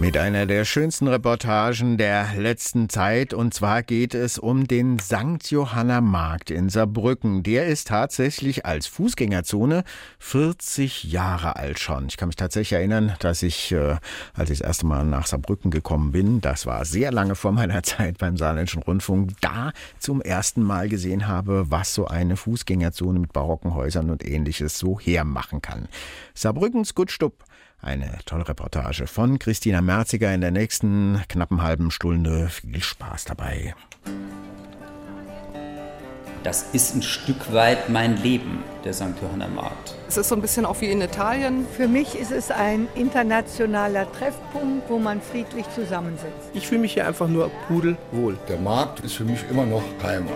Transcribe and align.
Mit 0.00 0.16
einer 0.16 0.46
der 0.46 0.64
schönsten 0.64 1.08
Reportagen 1.08 1.98
der 1.98 2.28
letzten 2.34 2.88
Zeit. 2.88 3.34
Und 3.34 3.52
zwar 3.52 3.82
geht 3.82 4.14
es 4.14 4.38
um 4.38 4.66
den 4.66 4.98
St. 4.98 5.50
Johanna 5.50 6.00
Markt 6.00 6.50
in 6.50 6.70
Saarbrücken. 6.70 7.42
Der 7.42 7.66
ist 7.66 7.88
tatsächlich 7.88 8.64
als 8.64 8.86
Fußgängerzone 8.86 9.84
40 10.18 11.04
Jahre 11.04 11.56
alt 11.56 11.80
schon. 11.80 12.06
Ich 12.08 12.16
kann 12.16 12.28
mich 12.28 12.36
tatsächlich 12.36 12.78
erinnern, 12.78 13.14
dass 13.18 13.42
ich, 13.42 13.72
äh, 13.72 13.96
als 14.32 14.48
ich 14.48 14.60
das 14.60 14.66
erste 14.68 14.86
Mal 14.86 15.04
nach 15.04 15.26
Saarbrücken 15.26 15.70
gekommen 15.70 16.12
bin, 16.12 16.40
das 16.40 16.64
war 16.64 16.86
sehr 16.86 17.12
lange 17.12 17.34
vor 17.34 17.52
meiner 17.52 17.82
Zeit 17.82 18.16
beim 18.16 18.38
Saarländischen 18.38 18.82
Rundfunk, 18.82 19.32
da 19.42 19.72
zum 19.98 20.22
ersten 20.22 20.62
Mal 20.62 20.88
gesehen 20.88 21.28
habe, 21.28 21.70
was 21.70 21.92
so 21.92 22.06
eine 22.06 22.38
Fußgängerzone 22.38 23.18
mit 23.18 23.34
barocken 23.34 23.74
Häusern 23.74 24.08
und 24.08 24.26
ähnliches 24.26 24.78
so 24.78 24.98
hermachen 24.98 25.60
kann. 25.60 25.88
Saarbrückens 26.32 26.94
Gutstub 26.94 27.34
eine 27.82 28.18
tolle 28.26 28.48
Reportage 28.48 29.06
von 29.06 29.38
Christina 29.38 29.80
Merziger 29.80 30.32
in 30.34 30.40
der 30.40 30.50
nächsten 30.50 31.22
knappen 31.28 31.62
halben 31.62 31.90
Stunde. 31.90 32.48
Viel 32.48 32.82
Spaß 32.82 33.24
dabei. 33.24 33.74
Das 36.42 36.62
ist 36.72 36.94
ein 36.94 37.02
Stück 37.02 37.52
weit 37.52 37.90
mein 37.90 38.16
Leben, 38.16 38.62
der 38.82 38.94
St. 38.94 39.12
Johanna 39.20 39.46
Markt. 39.48 39.94
Es 40.08 40.16
ist 40.16 40.30
so 40.30 40.34
ein 40.34 40.40
bisschen 40.40 40.64
auch 40.64 40.80
wie 40.80 40.86
in 40.86 41.02
Italien. 41.02 41.66
Für 41.76 41.86
mich 41.86 42.18
ist 42.18 42.32
es 42.32 42.50
ein 42.50 42.88
internationaler 42.94 44.10
Treffpunkt, 44.12 44.88
wo 44.88 44.98
man 44.98 45.20
friedlich 45.20 45.66
zusammensitzt. 45.74 46.50
Ich 46.54 46.66
fühle 46.66 46.80
mich 46.80 46.94
hier 46.94 47.06
einfach 47.06 47.28
nur 47.28 47.50
pudelwohl. 47.68 48.38
Der 48.48 48.58
Markt 48.58 49.00
ist 49.00 49.14
für 49.14 49.24
mich 49.24 49.40
immer 49.50 49.66
noch 49.66 49.82
Heimat. 50.02 50.32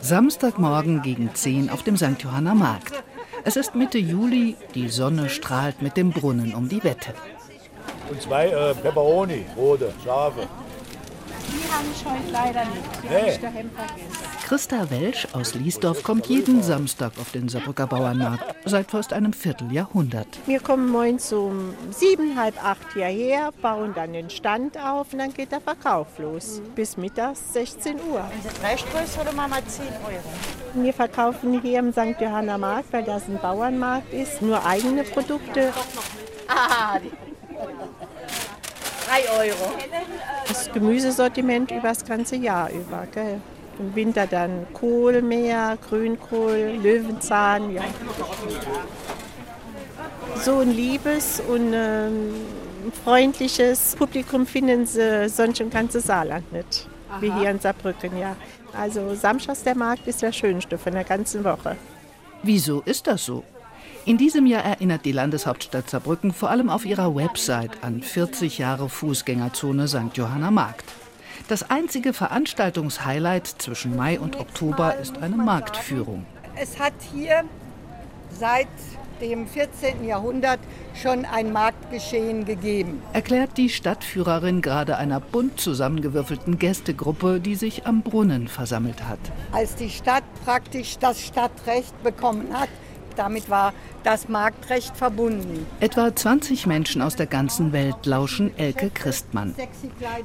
Samstagmorgen 0.00 1.02
gegen 1.02 1.34
10 1.34 1.70
auf 1.70 1.82
dem 1.82 1.96
St. 1.96 2.20
Johanna 2.20 2.54
Markt. 2.54 2.92
Es 3.44 3.56
ist 3.56 3.74
Mitte 3.74 3.98
Juli, 3.98 4.56
die 4.74 4.88
Sonne 4.88 5.28
strahlt 5.28 5.82
mit 5.82 5.96
dem 5.96 6.10
Brunnen 6.10 6.54
um 6.54 6.68
die 6.68 6.82
Wette. 6.84 7.14
Und 8.10 8.22
zwei 8.22 8.48
äh, 8.48 8.74
Peperoni, 8.74 9.44
rote, 9.56 9.92
scharfe. 10.04 10.46
Die 11.48 11.72
habe 11.72 11.84
ich 11.92 12.04
heute 12.04 12.30
leider 12.32 12.64
nicht. 12.64 12.82
Die 13.02 13.08
habe 13.08 13.28
ich 13.28 13.40
daheim 13.40 13.70
vergessen. 13.70 14.35
Christa 14.46 14.90
Welsch 14.90 15.26
aus 15.32 15.54
Liesdorf 15.56 16.04
kommt 16.04 16.28
jeden 16.28 16.62
Samstag 16.62 17.18
auf 17.20 17.32
den 17.32 17.48
Saarbrücker 17.48 17.88
Bauernmarkt, 17.88 18.44
seit 18.64 18.92
fast 18.92 19.12
einem 19.12 19.32
Vierteljahrhundert. 19.32 20.28
Wir 20.46 20.60
kommen 20.60 20.88
morgens 20.88 21.32
um 21.32 21.74
sieben, 21.90 22.38
halb 22.38 22.54
acht 22.64 22.92
hierher, 22.94 23.50
bauen 23.60 23.92
dann 23.92 24.12
den 24.12 24.30
Stand 24.30 24.78
auf 24.78 25.12
und 25.12 25.18
dann 25.18 25.34
geht 25.34 25.50
der 25.50 25.60
Verkauf 25.60 26.06
los. 26.18 26.62
Bis 26.76 26.96
mittags 26.96 27.54
16 27.54 27.96
Uhr. 28.08 28.22
Restgröße 28.62 29.20
oder 29.20 29.32
mal 29.32 29.48
10 29.66 29.84
Euro? 30.06 30.84
Wir 30.84 30.92
verkaufen 30.92 31.60
hier 31.60 31.80
im 31.80 31.90
St. 31.90 32.20
Johanna 32.20 32.56
Markt, 32.56 32.92
weil 32.92 33.02
das 33.02 33.26
ein 33.26 33.40
Bauernmarkt 33.42 34.14
ist, 34.14 34.42
nur 34.42 34.64
eigene 34.64 35.02
Produkte. 35.02 35.72
Ah, 36.46 37.00
3 39.08 39.48
Euro. 39.48 39.74
Das 40.46 40.70
Gemüsesortiment 40.70 41.72
über 41.72 41.88
das 41.88 42.04
ganze 42.04 42.36
Jahr 42.36 42.70
über. 42.70 43.08
Gell? 43.12 43.40
Im 43.78 43.94
Winter 43.94 44.26
dann 44.26 44.66
Kohlmeer, 44.72 45.76
Grünkohl, 45.88 46.78
Löwenzahn. 46.82 47.74
Ja. 47.74 47.82
So 50.42 50.58
ein 50.60 50.70
liebes 50.70 51.40
und 51.40 51.72
ähm, 51.74 52.34
freundliches 53.04 53.96
Publikum 53.96 54.46
finden 54.46 54.86
sie 54.86 55.28
sonst 55.28 55.60
im 55.60 55.70
ganzen 55.70 56.00
Saarland 56.00 56.50
nicht. 56.52 56.88
Aha. 57.10 57.20
Wie 57.20 57.32
hier 57.32 57.50
in 57.50 57.60
Saarbrücken, 57.60 58.18
ja. 58.18 58.36
Also 58.72 59.14
Samstags 59.14 59.62
der 59.62 59.76
Markt 59.76 60.06
ist 60.06 60.22
der 60.22 60.32
schönste 60.32 60.78
von 60.78 60.92
der 60.92 61.04
ganzen 61.04 61.44
Woche. 61.44 61.76
Wieso 62.42 62.82
ist 62.82 63.06
das 63.06 63.24
so? 63.24 63.42
In 64.04 64.18
diesem 64.18 64.46
Jahr 64.46 64.64
erinnert 64.64 65.04
die 65.04 65.12
Landeshauptstadt 65.12 65.90
Saarbrücken 65.90 66.32
vor 66.32 66.50
allem 66.50 66.70
auf 66.70 66.84
ihrer 66.84 67.14
Website 67.16 67.82
an 67.82 68.02
40 68.02 68.58
Jahre 68.58 68.88
Fußgängerzone 68.88 69.88
St. 69.88 70.14
Johanna 70.14 70.50
Markt. 70.50 70.84
Das 71.48 71.70
einzige 71.70 72.12
Veranstaltungshighlight 72.12 73.46
zwischen 73.46 73.94
Mai 73.94 74.18
und 74.18 74.34
Oktober 74.34 74.96
ist 74.96 75.18
eine 75.18 75.36
Marktführung. 75.36 76.26
Es 76.56 76.80
hat 76.80 76.94
hier 77.14 77.44
seit 78.32 78.66
dem 79.20 79.46
14. 79.46 80.04
Jahrhundert 80.04 80.58
schon 81.00 81.24
ein 81.24 81.52
Marktgeschehen 81.52 82.46
gegeben. 82.46 83.00
Erklärt 83.12 83.56
die 83.56 83.68
Stadtführerin 83.68 84.60
gerade 84.60 84.96
einer 84.96 85.20
bunt 85.20 85.60
zusammengewürfelten 85.60 86.58
Gästegruppe, 86.58 87.38
die 87.38 87.54
sich 87.54 87.86
am 87.86 88.02
Brunnen 88.02 88.48
versammelt 88.48 89.04
hat. 89.06 89.20
Als 89.52 89.76
die 89.76 89.90
Stadt 89.90 90.24
praktisch 90.44 90.98
das 90.98 91.20
Stadtrecht 91.22 92.02
bekommen 92.02 92.48
hat, 92.58 92.68
damit 93.16 93.50
war 93.50 93.72
das 94.04 94.28
Marktrecht 94.28 94.96
verbunden. 94.96 95.66
Etwa 95.80 96.14
20 96.14 96.66
Menschen 96.66 97.02
aus 97.02 97.16
der 97.16 97.26
ganzen 97.26 97.72
Welt 97.72 98.06
lauschen 98.06 98.56
Elke 98.56 98.90
Christmann. 98.90 99.54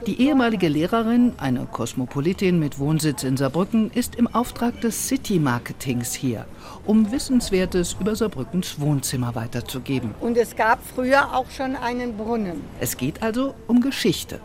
Die 0.06 0.22
ehemalige 0.22 0.68
Lehrerin, 0.68 1.34
eine 1.38 1.66
Kosmopolitin 1.66 2.60
mit 2.60 2.78
Wohnsitz 2.78 3.24
in 3.24 3.38
Saarbrücken, 3.38 3.92
ist 3.92 4.16
im 4.16 4.28
Auftrag 4.28 4.80
des 4.82 5.08
City 5.08 5.40
Marketings 5.40 6.14
hier, 6.14 6.46
um 6.86 7.12
Wissenswertes 7.12 7.98
über 8.00 8.16
Saarbrückens 8.16 8.80
Wohnzimmer 8.80 9.34
weiterzugeben. 9.36 10.14
Und 10.20 10.38
es 10.38 10.56
gab 10.56 10.80
früher 10.86 11.34
auch 11.34 11.50
schon 11.50 11.76
einen 11.76 12.18
Brunnen. 12.18 12.62
Es 12.80 12.98
geht 12.98 13.24
also 13.24 13.56
um 13.68 13.82
Geschichte, 13.82 14.40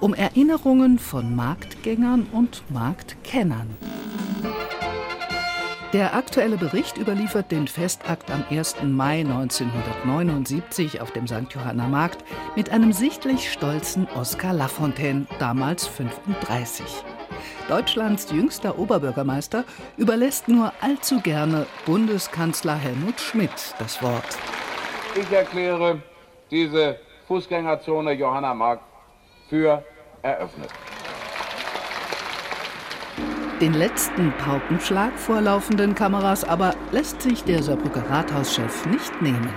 um 0.00 0.14
Erinnerungen 0.14 0.98
von 0.98 1.36
Marktgängern 1.36 2.26
und 2.32 2.62
Marktkennern. 2.70 3.68
Der 5.94 6.14
aktuelle 6.14 6.58
Bericht 6.58 6.98
überliefert 6.98 7.50
den 7.50 7.66
Festakt 7.66 8.30
am 8.30 8.44
1. 8.50 8.82
Mai 8.82 9.20
1979 9.20 11.00
auf 11.00 11.12
dem 11.12 11.26
St. 11.26 11.50
Johanna 11.50 11.88
Markt 11.88 12.22
mit 12.56 12.70
einem 12.70 12.92
sichtlich 12.92 13.50
stolzen 13.50 14.06
Oskar 14.14 14.52
Lafontaine, 14.52 15.26
damals 15.38 15.86
35. 15.86 16.84
Deutschlands 17.68 18.30
jüngster 18.30 18.78
Oberbürgermeister 18.78 19.64
überlässt 19.96 20.48
nur 20.48 20.74
allzu 20.82 21.22
gerne 21.22 21.64
Bundeskanzler 21.86 22.74
Helmut 22.74 23.18
Schmidt 23.18 23.74
das 23.78 24.02
Wort. 24.02 24.36
Ich 25.14 25.32
erkläre 25.32 26.02
diese 26.50 26.98
Fußgängerzone 27.28 28.12
Johanna 28.12 28.52
Markt 28.52 28.84
für 29.48 29.82
eröffnet. 30.20 30.68
Den 33.60 33.74
letzten 33.74 34.32
Paukenschlag 34.38 35.18
vor 35.18 35.40
laufenden 35.40 35.96
Kameras 35.96 36.44
aber 36.44 36.76
lässt 36.92 37.22
sich 37.22 37.42
der 37.42 37.60
Saarbrücker 37.60 38.08
Rathauschef 38.08 38.86
nicht 38.86 39.20
nehmen. 39.20 39.52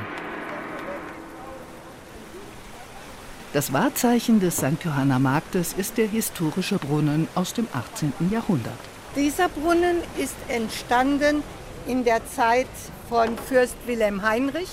Das 3.53 3.71
Wahrzeichen 3.73 4.39
des 4.39 4.57
St. 4.57 4.83
Johanna 4.83 5.19
Marktes 5.19 5.73
ist 5.73 5.99
der 5.99 6.07
historische 6.07 6.79
Brunnen 6.79 7.27
aus 7.35 7.53
dem 7.53 7.67
18. 7.73 8.11
Jahrhundert. 8.31 8.73
Dieser 9.15 9.49
Brunnen 9.49 9.97
ist 10.17 10.35
entstanden 10.47 11.43
in 11.85 12.03
der 12.03 12.25
Zeit 12.25 12.65
von 13.07 13.37
Fürst 13.37 13.75
Wilhelm 13.85 14.23
Heinrich, 14.23 14.71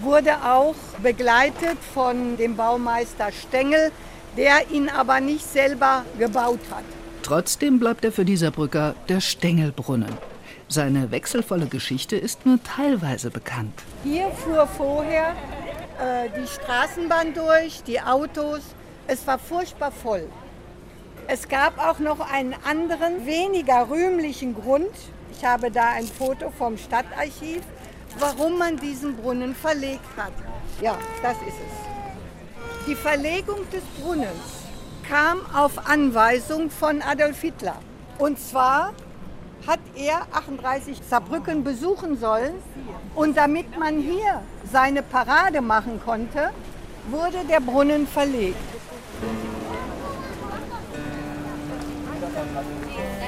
wurde 0.00 0.32
auch 0.44 0.74
begleitet 1.00 1.78
von 1.92 2.36
dem 2.38 2.56
Baumeister 2.56 3.30
Stengel, 3.30 3.92
der 4.36 4.68
ihn 4.72 4.88
aber 4.88 5.20
nicht 5.20 5.46
selber 5.48 6.04
gebaut 6.18 6.58
hat. 6.72 6.84
Trotzdem 7.24 7.78
bleibt 7.78 8.04
er 8.04 8.12
für 8.12 8.26
die 8.26 8.36
Saarbrücker 8.36 8.94
der 9.08 9.22
Stängelbrunnen. 9.22 10.12
Seine 10.68 11.10
wechselvolle 11.10 11.66
Geschichte 11.66 12.16
ist 12.16 12.44
nur 12.44 12.62
teilweise 12.62 13.30
bekannt. 13.30 13.72
Hier 14.02 14.28
fuhr 14.30 14.66
vorher 14.66 15.30
äh, 15.98 16.28
die 16.38 16.46
Straßenbahn 16.46 17.32
durch, 17.32 17.82
die 17.84 17.98
Autos. 17.98 18.60
Es 19.06 19.26
war 19.26 19.38
furchtbar 19.38 19.90
voll. 19.90 20.28
Es 21.26 21.48
gab 21.48 21.78
auch 21.78 21.98
noch 21.98 22.20
einen 22.30 22.54
anderen, 22.62 23.24
weniger 23.24 23.88
rühmlichen 23.88 24.54
Grund. 24.54 24.94
Ich 25.34 25.42
habe 25.46 25.70
da 25.70 25.92
ein 25.92 26.06
Foto 26.06 26.50
vom 26.50 26.76
Stadtarchiv, 26.76 27.62
warum 28.18 28.58
man 28.58 28.76
diesen 28.76 29.16
Brunnen 29.16 29.54
verlegt 29.54 30.14
hat. 30.18 30.34
Ja, 30.82 30.98
das 31.22 31.38
ist 31.38 31.56
es. 31.56 32.86
Die 32.86 32.94
Verlegung 32.94 33.60
des 33.72 33.82
Brunnens 33.98 34.63
kam 35.08 35.40
auf 35.54 35.88
Anweisung 35.88 36.70
von 36.70 37.02
Adolf 37.02 37.40
Hitler. 37.40 37.76
Und 38.18 38.38
zwar 38.38 38.92
hat 39.66 39.80
er 39.94 40.26
38 40.32 40.98
Saarbrücken 41.08 41.64
besuchen 41.64 42.18
sollen. 42.18 42.54
Und 43.14 43.36
damit 43.36 43.78
man 43.78 43.98
hier 43.98 44.42
seine 44.70 45.02
Parade 45.02 45.60
machen 45.60 46.00
konnte, 46.04 46.50
wurde 47.10 47.38
der 47.48 47.60
Brunnen 47.60 48.06
verlegt. 48.06 48.56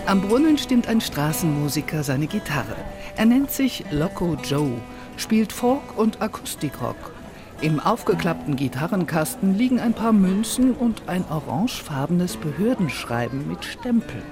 Am 0.06 0.20
Brunnen 0.20 0.58
stimmt 0.58 0.88
ein 0.88 1.00
Straßenmusiker 1.00 2.02
seine 2.02 2.26
Gitarre. 2.26 2.76
Er 3.16 3.26
nennt 3.26 3.50
sich 3.50 3.84
Loco 3.90 4.36
Joe, 4.42 4.80
spielt 5.16 5.52
Folk 5.52 5.96
und 5.96 6.22
Akustikrock. 6.22 7.15
Im 7.62 7.80
aufgeklappten 7.80 8.56
Gitarrenkasten 8.56 9.56
liegen 9.56 9.80
ein 9.80 9.94
paar 9.94 10.12
Münzen 10.12 10.74
und 10.74 11.02
ein 11.06 11.24
orangefarbenes 11.30 12.36
Behördenschreiben 12.36 13.48
mit 13.48 13.64
Stempel. 13.64 14.22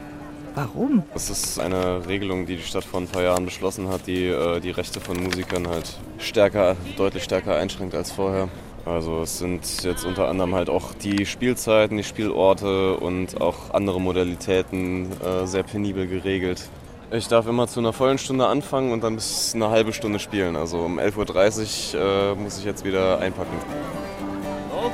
Warum? 0.54 1.02
Das 1.14 1.30
ist 1.30 1.58
eine 1.58 2.06
Regelung, 2.06 2.44
die 2.44 2.56
die 2.56 2.62
Stadt 2.62 2.84
vor 2.84 3.00
ein 3.00 3.08
paar 3.08 3.22
Jahren 3.22 3.46
beschlossen 3.46 3.88
hat, 3.88 4.06
die 4.06 4.26
äh, 4.26 4.60
die 4.60 4.70
Rechte 4.70 5.00
von 5.00 5.16
Musikern 5.22 5.66
halt 5.66 5.98
stärker, 6.18 6.76
deutlich 6.98 7.24
stärker 7.24 7.56
einschränkt 7.56 7.94
als 7.94 8.12
vorher. 8.12 8.50
Also 8.84 9.22
es 9.22 9.38
sind 9.38 9.82
jetzt 9.82 10.04
unter 10.04 10.28
anderem 10.28 10.54
halt 10.54 10.68
auch 10.68 10.92
die 10.92 11.24
Spielzeiten, 11.24 11.96
die 11.96 12.04
Spielorte 12.04 12.98
und 12.98 13.40
auch 13.40 13.72
andere 13.72 14.02
Modalitäten 14.02 15.10
äh, 15.22 15.46
sehr 15.46 15.62
penibel 15.62 16.06
geregelt. 16.06 16.68
Ich 17.10 17.28
darf 17.28 17.46
immer 17.46 17.68
zu 17.68 17.80
einer 17.80 17.92
vollen 17.92 18.18
Stunde 18.18 18.46
anfangen 18.46 18.92
und 18.92 19.04
dann 19.04 19.14
bis 19.14 19.52
eine 19.54 19.70
halbe 19.70 19.92
Stunde 19.92 20.18
spielen. 20.18 20.56
Also 20.56 20.78
um 20.78 20.98
11.30 20.98 21.94
Uhr 21.94 22.00
äh, 22.00 22.34
muss 22.34 22.58
ich 22.58 22.64
jetzt 22.64 22.84
wieder 22.84 23.18
einpacken. 23.20 23.56
Old 24.74 24.92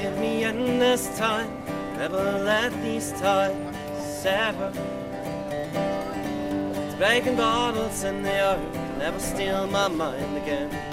give 0.00 0.18
me 0.18 0.44
endless 0.44 1.08
time. 1.16 1.48
Never 1.98 2.42
let 2.44 2.72
these 2.82 3.12
ties 3.12 3.52
sever. 4.22 4.72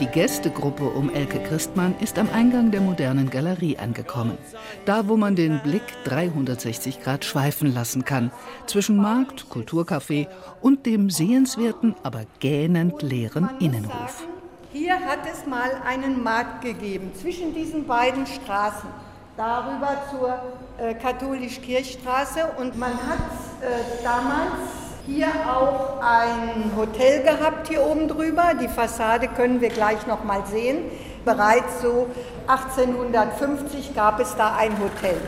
Die 0.02 0.08
Gästegruppe 0.08 0.84
um 0.84 1.10
Elke 1.14 1.40
Christmann 1.40 1.96
ist 2.02 2.20
am 2.20 2.30
Eingang 2.34 2.72
der 2.72 2.82
modernen 2.82 3.30
Galerie 3.30 3.78
angekommen. 3.78 4.38
Da, 4.84 5.08
wo 5.08 5.16
man 5.16 5.38
den 5.38 5.62
Blick 5.62 5.84
360 6.04 7.02
Grad 7.02 7.24
schweifen 7.24 7.74
lassen 7.74 8.04
kann. 8.04 8.32
Zwischen 8.68 8.98
Markt, 8.98 9.46
Kulturcafé 9.50 10.28
und 10.60 10.86
dem 10.86 11.10
sehenswerten, 11.10 11.96
aber 12.04 12.24
gähnend 12.42 13.02
leeren 13.02 13.50
Innenhof. 13.62 14.28
Hier 14.74 15.00
hat 15.00 15.20
es 15.32 15.46
mal 15.46 15.72
einen 15.88 16.22
Markt 16.22 16.66
gegeben, 16.66 17.14
zwischen 17.16 17.54
diesen 17.54 17.88
beiden 17.88 18.28
Straßen. 18.28 18.90
Darüber 19.38 20.04
zur 20.12 20.38
äh, 20.86 20.96
Katholisch-Kirchstraße. 20.96 22.50
Und 22.60 22.78
man 22.78 22.92
hat 22.92 23.20
äh, 23.62 24.04
damals 24.04 24.83
hier 25.06 25.28
auch 25.28 26.02
ein 26.02 26.72
Hotel 26.76 27.24
gehabt 27.24 27.68
hier 27.68 27.82
oben 27.82 28.08
drüber. 28.08 28.54
Die 28.60 28.68
Fassade 28.68 29.28
können 29.28 29.62
wir 29.62 29.70
gleich 29.70 30.08
noch 30.08 30.24
mal 30.24 30.46
sehen. 30.46 30.86
Bereits 31.26 31.82
so 31.82 32.10
1850 32.48 33.96
gab 33.96 34.20
es 34.20 34.36
da 34.36 34.56
ein 34.56 34.78
Hotel. 34.80 35.20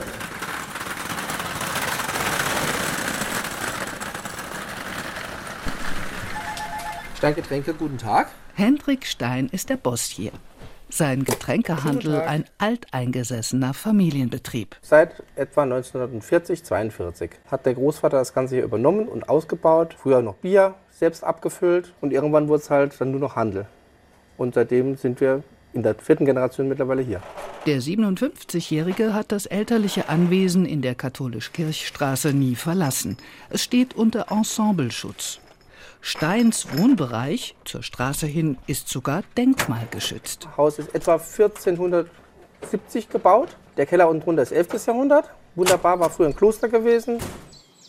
Steingetränke, 7.18 7.74
guten 7.74 7.98
Tag. 7.98 8.28
Hendrik 8.54 9.06
Stein 9.06 9.50
ist 9.52 9.70
der 9.70 9.78
Boss 9.78 10.04
hier. 10.04 10.32
Sein 10.90 11.24
Getränkehandel 11.24 12.22
ein 12.22 12.46
alteingesessener 12.58 13.74
Familienbetrieb. 13.74 14.78
Seit 14.82 15.24
etwa 15.36 15.64
1940, 15.64 16.64
42 16.64 17.32
hat 17.48 17.66
der 17.66 17.74
Großvater 17.74 18.18
das 18.18 18.34
Ganze 18.34 18.56
hier 18.56 18.64
übernommen 18.64 19.08
und 19.08 19.28
ausgebaut. 19.28 19.96
Früher 19.98 20.22
noch 20.22 20.36
Bier, 20.36 20.76
selbst 20.92 21.24
abgefüllt 21.24 21.94
und 22.02 22.14
irgendwann 22.14 22.48
wurde 22.48 22.62
es 22.62 22.70
halt 22.70 23.00
dann 23.00 23.12
nur 23.12 23.20
noch 23.20 23.36
Handel. 23.36 23.66
Und 24.38 24.54
seitdem 24.54 24.96
sind 24.96 25.22
wir 25.22 25.44
in 25.74 25.84
der 25.84 25.96
vierten 25.96 26.26
Generation 26.26 26.68
mittlerweile 26.68 27.02
hier. 27.02 27.22
Der 27.66 27.82
57-Jährige 27.82 29.14
hat 29.14 29.32
das 29.32 29.46
elterliche 29.46 30.08
Anwesen 30.08 30.66
in 30.66 30.82
der 30.82 30.96
Katholisch-Kirchstraße 30.96 32.34
nie 32.34 32.56
verlassen. 32.56 33.18
Es 33.50 33.64
steht 33.64 33.96
unter 33.96 34.32
Ensembleschutz. 34.32 35.40
Steins 36.08 36.68
Wohnbereich 36.78 37.56
zur 37.66 37.82
Straße 37.82 38.28
hin 38.28 38.60
ist 38.68 38.90
sogar 38.90 39.24
denkmalgeschützt. 39.38 40.46
Das 40.46 40.56
Haus 40.56 40.78
ist 40.78 40.94
etwa 40.94 41.14
1470 41.14 43.10
gebaut. 43.10 43.58
Der 43.76 43.88
Keller 43.88 44.08
unten 44.08 44.24
drunter 44.24 44.44
ist 44.44 44.52
11. 44.52 44.86
Jahrhundert. 44.86 45.32
Wunderbar, 45.56 46.00
war 46.00 46.12
früher 46.12 46.28
ein 46.28 46.36
Kloster 46.36 46.70
gewesen. 46.70 47.18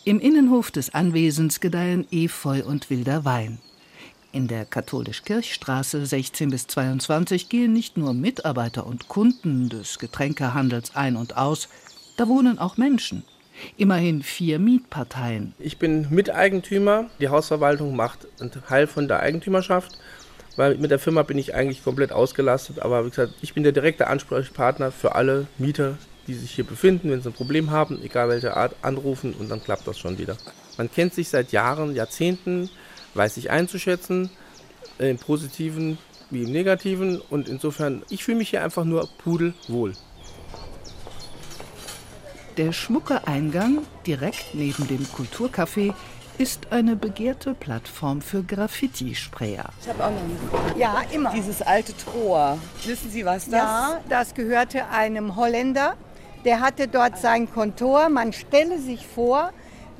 Im 0.03 0.19
Innenhof 0.19 0.71
des 0.71 0.95
Anwesens 0.95 1.59
gedeihen 1.59 2.07
Efeu 2.09 2.63
und 2.65 2.89
wilder 2.89 3.23
Wein. 3.23 3.59
In 4.31 4.47
der 4.47 4.65
Katholisch-Kirchstraße 4.65 6.03
16 6.03 6.49
bis 6.49 6.65
22 6.65 7.49
gehen 7.49 7.71
nicht 7.71 7.97
nur 7.97 8.15
Mitarbeiter 8.15 8.87
und 8.87 9.09
Kunden 9.09 9.69
des 9.69 9.99
Getränkehandels 9.99 10.95
ein 10.95 11.17
und 11.17 11.37
aus, 11.37 11.69
da 12.17 12.27
wohnen 12.27 12.57
auch 12.57 12.77
Menschen. 12.77 13.25
Immerhin 13.77 14.23
vier 14.23 14.59
Mietparteien. 14.59 15.53
Ich 15.59 15.77
bin 15.77 16.07
Miteigentümer. 16.09 17.05
Die 17.19 17.29
Hausverwaltung 17.29 17.95
macht 17.95 18.27
einen 18.39 18.51
Teil 18.51 18.87
von 18.87 19.07
der 19.07 19.19
Eigentümerschaft. 19.19 19.97
Weil 20.55 20.75
mit 20.77 20.89
der 20.89 20.99
Firma 20.99 21.21
bin 21.21 21.37
ich 21.37 21.53
eigentlich 21.53 21.83
komplett 21.83 22.11
ausgelastet. 22.11 22.79
Aber 22.79 23.05
wie 23.05 23.09
gesagt, 23.09 23.33
ich 23.41 23.53
bin 23.53 23.63
der 23.63 23.71
direkte 23.71 24.07
Ansprechpartner 24.07 24.91
für 24.91 25.15
alle 25.15 25.47
Mieter, 25.57 25.97
die 26.25 26.33
sich 26.33 26.51
hier 26.51 26.65
befinden, 26.65 27.11
wenn 27.11 27.21
sie 27.21 27.29
ein 27.29 27.33
Problem 27.33 27.71
haben, 27.71 28.01
egal 28.03 28.29
welche 28.29 28.57
Art, 28.57 28.75
anrufen 28.81 29.33
und 29.33 29.49
dann 29.49 29.63
klappt 29.63 29.87
das 29.87 29.97
schon 29.97 30.17
wieder. 30.17 30.35
Man 30.77 30.91
kennt 30.91 31.13
sich 31.13 31.29
seit 31.29 31.51
Jahren, 31.51 31.95
Jahrzehnten, 31.95 32.69
weiß 33.13 33.35
sich 33.35 33.49
einzuschätzen, 33.49 34.29
im 34.99 35.17
Positiven 35.17 35.97
wie 36.29 36.43
im 36.43 36.51
Negativen. 36.51 37.21
Und 37.29 37.47
insofern, 37.47 38.03
ich 38.09 38.23
fühle 38.23 38.39
mich 38.39 38.49
hier 38.49 38.63
einfach 38.63 38.83
nur 38.83 39.07
pudelwohl. 39.19 39.93
Der 42.57 42.71
schmucke 42.71 43.27
Eingang, 43.27 43.85
direkt 44.07 44.55
neben 44.55 44.87
dem 44.87 45.05
Kulturcafé, 45.05 45.93
ist 46.39 46.71
eine 46.71 46.95
begehrte 46.95 47.53
Plattform 47.53 48.19
für 48.19 48.41
Graffiti-Sprayer. 48.41 49.65
Ich 49.79 49.87
habe 49.87 50.03
auch 50.03 50.09
noch 50.09 50.17
einen. 50.17 50.79
Ja, 50.79 51.03
immer. 51.13 51.29
Dieses 51.33 51.61
alte 51.61 51.93
Tor. 51.95 52.57
Wissen 52.83 53.11
Sie, 53.11 53.23
was 53.23 53.45
das 53.45 53.53
Ja, 53.53 53.99
das 54.09 54.33
gehörte 54.33 54.87
einem 54.87 55.35
Holländer. 55.35 55.97
Der 56.45 56.59
hatte 56.59 56.87
dort 56.87 57.19
sein 57.19 57.47
Kontor. 57.47 58.09
Man 58.09 58.33
stelle 58.33 58.79
sich 58.79 59.05
vor, 59.05 59.51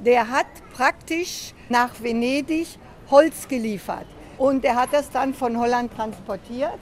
der 0.04 0.32
hat 0.32 0.48
praktisch 0.74 1.54
nach 1.70 2.02
Venedig 2.02 2.80
Holz 3.12 3.48
geliefert. 3.48 4.08
Und 4.40 4.66
er 4.66 4.78
hat 4.78 4.90
das 4.94 5.12
dann 5.12 5.36
von 5.36 5.60
Holland 5.60 5.94
transportiert. 5.96 6.80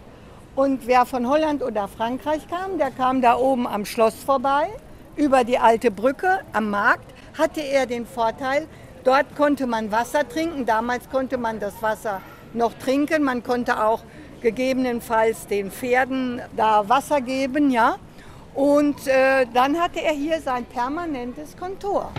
Und 0.56 0.88
wer 0.88 1.06
von 1.06 1.28
Holland 1.28 1.62
oder 1.62 1.90
Frankreich 1.90 2.48
kam, 2.48 2.78
der 2.78 2.92
kam 2.92 3.22
da 3.22 3.36
oben 3.36 3.68
am 3.68 3.84
Schloss 3.86 4.16
vorbei 4.16 4.70
über 5.16 5.44
die 5.44 5.58
alte 5.58 5.92
Brücke 5.92 6.42
am 6.54 6.70
Markt 6.70 7.14
hatte 7.38 7.62
er 7.62 7.86
den 7.86 8.06
Vorteil, 8.06 8.68
dort 9.04 9.36
konnte 9.36 9.68
man 9.68 9.92
Wasser 9.92 10.28
trinken. 10.28 10.66
Damals 10.66 11.10
konnte 11.10 11.38
man 11.38 11.60
das 11.60 11.82
Wasser 11.82 12.22
noch 12.54 12.74
trinken. 12.74 13.24
Man 13.24 13.44
konnte 13.44 13.84
auch 13.84 14.04
gegebenenfalls 14.42 15.48
den 15.48 15.72
Pferden 15.72 16.42
da 16.56 16.88
Wasser 16.88 17.22
geben, 17.22 17.70
ja. 17.72 17.98
Und 18.54 19.08
äh, 19.08 19.46
dann 19.54 19.78
hatte 19.78 20.02
er 20.02 20.14
hier 20.14 20.40
sein 20.40 20.66
permanentes 20.66 21.58
Kontor. 21.58 22.12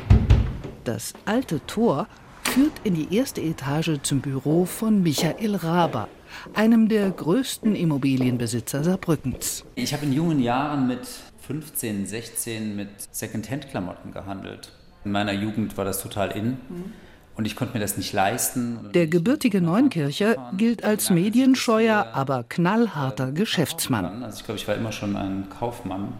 Das 0.85 1.15
alte 1.25 1.65
Tor 1.67 2.09
führt 2.43 2.73
in 2.85 2.95
die 2.95 3.15
erste 3.15 3.41
Etage 3.41 3.99
zum 4.03 4.21
Büro 4.21 4.67
von 4.67 5.03
Michael 5.03 5.57
Raber, 5.57 6.09
einem 6.55 6.89
der 6.89 7.11
größten 7.11 7.75
Immobilienbesitzer 7.75 8.85
Saarbrückens. 8.85 9.65
Ich 9.75 9.95
habe 9.95 10.05
in 10.05 10.13
jungen 10.13 10.41
Jahren 10.41 10.87
mit 10.87 11.01
15, 11.47 12.07
16 12.07 12.77
mit 12.77 12.89
Secondhand-Klamotten 13.13 14.13
gehandelt. 14.13 14.73
In 15.05 15.13
meiner 15.13 15.33
Jugend 15.33 15.77
war 15.77 15.85
das 15.85 16.03
total 16.03 16.33
in. 16.33 16.49
Mhm. 16.69 16.93
Und 17.37 17.45
ich 17.45 17.55
konnte 17.55 17.75
mir 17.75 17.81
das 17.81 17.99
nicht 17.99 18.13
leisten. 18.15 18.91
Der 18.95 19.07
gebürtige 19.07 19.61
Neunkircher 19.61 20.53
gilt 20.57 20.85
als 20.85 21.11
medienscheuer, 21.11 22.09
aber 22.15 22.45
knallharter 22.49 23.31
Geschäftsmann. 23.31 24.25
Also 24.25 24.39
ich 24.39 24.45
glaube, 24.45 24.59
ich 24.59 24.67
war 24.67 24.75
immer 24.75 24.91
schon 24.91 25.17
ein 25.17 25.49
Kaufmann. 25.51 26.15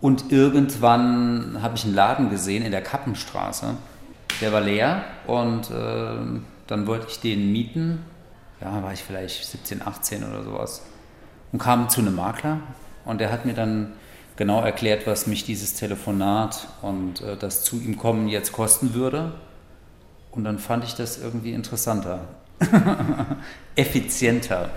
Und 0.00 0.32
irgendwann 0.32 1.58
habe 1.60 1.76
ich 1.76 1.84
einen 1.84 1.94
Laden 1.94 2.30
gesehen 2.30 2.64
in 2.64 2.72
der 2.72 2.82
Kappenstraße. 2.82 3.74
Der 4.40 4.52
war 4.52 4.62
leer 4.62 5.04
und 5.26 5.70
äh, 5.70 6.40
dann 6.66 6.86
wollte 6.86 7.06
ich 7.08 7.20
den 7.20 7.52
mieten. 7.52 8.00
Ja, 8.60 8.82
war 8.82 8.92
ich 8.92 9.02
vielleicht 9.02 9.44
17, 9.44 9.86
18 9.86 10.24
oder 10.24 10.42
sowas. 10.42 10.82
Und 11.52 11.58
kam 11.58 11.90
zu 11.90 12.00
einem 12.00 12.16
Makler 12.16 12.60
und 13.04 13.20
der 13.20 13.30
hat 13.30 13.44
mir 13.44 13.54
dann 13.54 13.92
genau 14.36 14.60
erklärt, 14.62 15.06
was 15.06 15.26
mich 15.26 15.44
dieses 15.44 15.74
Telefonat 15.74 16.66
und 16.82 17.20
äh, 17.20 17.36
das 17.36 17.64
zu 17.64 17.80
ihm 17.80 17.96
kommen 17.96 18.28
jetzt 18.28 18.52
kosten 18.52 18.94
würde. 18.94 19.32
Und 20.30 20.44
dann 20.44 20.58
fand 20.58 20.84
ich 20.84 20.94
das 20.94 21.18
irgendwie 21.18 21.52
interessanter, 21.52 22.20
effizienter. 23.76 24.70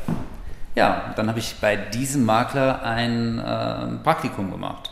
Ja, 0.75 1.13
dann 1.15 1.27
habe 1.27 1.39
ich 1.39 1.55
bei 1.59 1.75
diesem 1.75 2.25
Makler 2.25 2.83
ein 2.83 3.39
äh, 3.39 4.03
Praktikum 4.03 4.51
gemacht. 4.51 4.91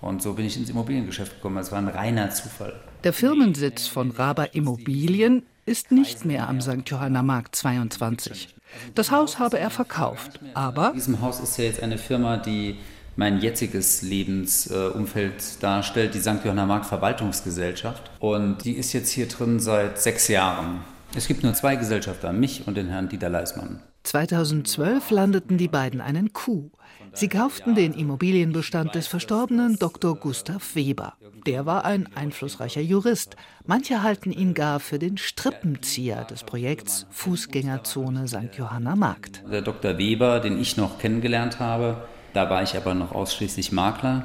Und 0.00 0.22
so 0.22 0.34
bin 0.34 0.46
ich 0.46 0.56
ins 0.56 0.70
Immobiliengeschäft 0.70 1.34
gekommen. 1.34 1.58
Es 1.58 1.70
war 1.70 1.78
ein 1.78 1.88
reiner 1.88 2.30
Zufall. 2.30 2.74
Der 3.04 3.12
Firmensitz 3.12 3.86
von 3.86 4.10
Raber 4.10 4.54
Immobilien 4.54 5.42
ist 5.66 5.92
nicht 5.92 6.24
mehr 6.24 6.48
am 6.48 6.60
St. 6.62 6.82
Johanna 6.86 7.22
Markt 7.22 7.54
22. 7.56 8.54
Das 8.94 9.10
Haus 9.10 9.38
habe 9.38 9.58
er 9.58 9.70
verkauft, 9.70 10.40
aber... 10.54 10.88
In 10.88 10.94
diesem 10.94 11.20
Haus 11.20 11.40
ist 11.40 11.58
ja 11.58 11.64
jetzt 11.64 11.82
eine 11.82 11.98
Firma, 11.98 12.38
die 12.38 12.78
mein 13.18 13.40
jetziges 13.40 14.02
Lebensumfeld 14.02 15.60
darstellt, 15.60 16.14
die 16.14 16.20
St. 16.20 16.44
Johanna 16.44 16.66
Mark 16.66 16.86
Verwaltungsgesellschaft. 16.86 18.12
Und 18.20 18.64
die 18.64 18.74
ist 18.74 18.92
jetzt 18.92 19.10
hier 19.10 19.26
drin 19.26 19.58
seit 19.58 20.00
sechs 20.00 20.28
Jahren. 20.28 20.82
Es 21.16 21.26
gibt 21.26 21.42
nur 21.42 21.52
zwei 21.52 21.74
Gesellschafter, 21.74 22.32
mich 22.32 22.68
und 22.68 22.76
den 22.76 22.88
Herrn 22.88 23.08
Dieter 23.08 23.28
Leismann. 23.28 23.82
2012 24.04 25.10
landeten 25.10 25.58
die 25.58 25.66
beiden 25.66 26.00
einen 26.00 26.32
Coup. 26.32 26.70
Sie 27.12 27.28
kauften 27.28 27.74
den 27.74 27.92
Immobilienbestand 27.92 28.94
des 28.94 29.08
verstorbenen 29.08 29.76
Dr. 29.80 30.14
Gustav 30.14 30.76
Weber. 30.76 31.14
Der 31.44 31.66
war 31.66 31.84
ein 31.84 32.08
einflussreicher 32.14 32.80
Jurist. 32.80 33.34
Manche 33.66 34.04
halten 34.04 34.30
ihn 34.30 34.54
gar 34.54 34.78
für 34.78 35.00
den 35.00 35.18
Strippenzieher 35.18 36.24
des 36.24 36.44
Projekts 36.44 37.06
Fußgängerzone 37.10 38.28
St. 38.28 38.54
Johanna 38.56 38.94
Markt. 38.94 39.42
Der 39.50 39.62
Dr. 39.62 39.98
Weber, 39.98 40.38
den 40.38 40.60
ich 40.60 40.76
noch 40.76 41.00
kennengelernt 41.00 41.58
habe, 41.58 42.06
da 42.32 42.50
war 42.50 42.62
ich 42.62 42.76
aber 42.76 42.94
noch 42.94 43.12
ausschließlich 43.12 43.72
Makler, 43.72 44.24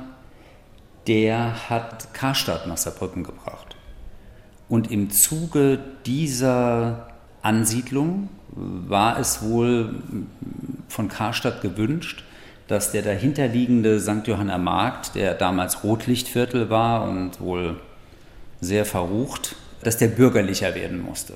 der 1.07 1.69
hat 1.69 2.13
Karstadt 2.13 2.67
nach 2.67 2.77
Saarbrücken 2.77 3.23
gebracht. 3.23 3.75
Und 4.69 4.89
im 4.91 5.09
Zuge 5.09 5.79
dieser 6.05 7.07
Ansiedlung 7.41 8.29
war 8.55 9.19
es 9.19 9.41
wohl 9.41 9.95
von 10.87 11.09
Karstadt 11.09 11.61
gewünscht, 11.61 12.23
dass 12.67 12.91
der 12.91 13.01
dahinterliegende 13.01 13.99
St. 13.99 14.25
Johanna 14.25 14.57
Markt, 14.57 15.15
der 15.15 15.33
damals 15.33 15.83
Rotlichtviertel 15.83 16.69
war 16.69 17.07
und 17.07 17.41
wohl 17.41 17.79
sehr 18.61 18.85
verrucht, 18.85 19.55
dass 19.83 19.97
der 19.97 20.07
bürgerlicher 20.07 20.73
werden 20.75 21.01
musste. 21.01 21.35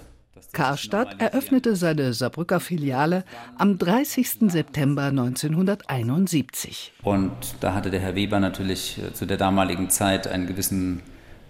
Karstadt 0.53 1.19
eröffnete 1.21 1.75
seine 1.75 2.13
Saarbrücker 2.13 2.59
Filiale 2.59 3.23
am 3.57 3.77
30. 3.77 4.51
September 4.51 5.03
1971. 5.03 6.93
Und 7.03 7.31
da 7.59 7.73
hatte 7.73 7.91
der 7.91 7.99
Herr 7.99 8.15
Weber 8.15 8.39
natürlich 8.39 8.99
äh, 8.99 9.13
zu 9.13 9.25
der 9.25 9.37
damaligen 9.37 9.89
Zeit 9.89 10.27
einen 10.27 10.47
gewissen 10.47 11.01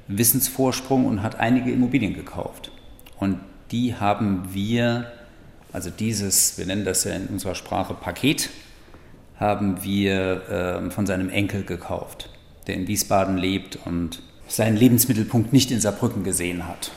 Wissensvorsprung 0.08 1.06
und 1.06 1.22
hat 1.22 1.40
einige 1.40 1.72
Immobilien 1.72 2.14
gekauft. 2.14 2.72
Und 3.20 3.40
die 3.72 3.96
haben 3.96 4.54
wir, 4.54 5.12
also 5.74 5.90
dieses, 5.90 6.58
wir 6.58 6.66
nennen 6.66 6.86
das 6.86 7.04
ja 7.04 7.14
in 7.14 7.28
unserer 7.28 7.56
Sprache 7.56 7.94
Paket, 7.94 8.50
haben 9.40 9.84
wir 9.84 10.50
äh, 10.50 10.92
von 10.92 11.06
seinem 11.06 11.30
Enkel 11.30 11.64
gekauft, 11.64 12.30
der 12.68 12.76
in 12.76 12.88
Wiesbaden 12.88 13.38
lebt 13.38 13.78
und 13.86 14.22
seinen 14.48 14.78
Lebensmittelpunkt 14.78 15.54
nicht 15.54 15.72
in 15.72 15.82
Saarbrücken 15.82 16.24
gesehen 16.24 16.68
hat. 16.68 16.92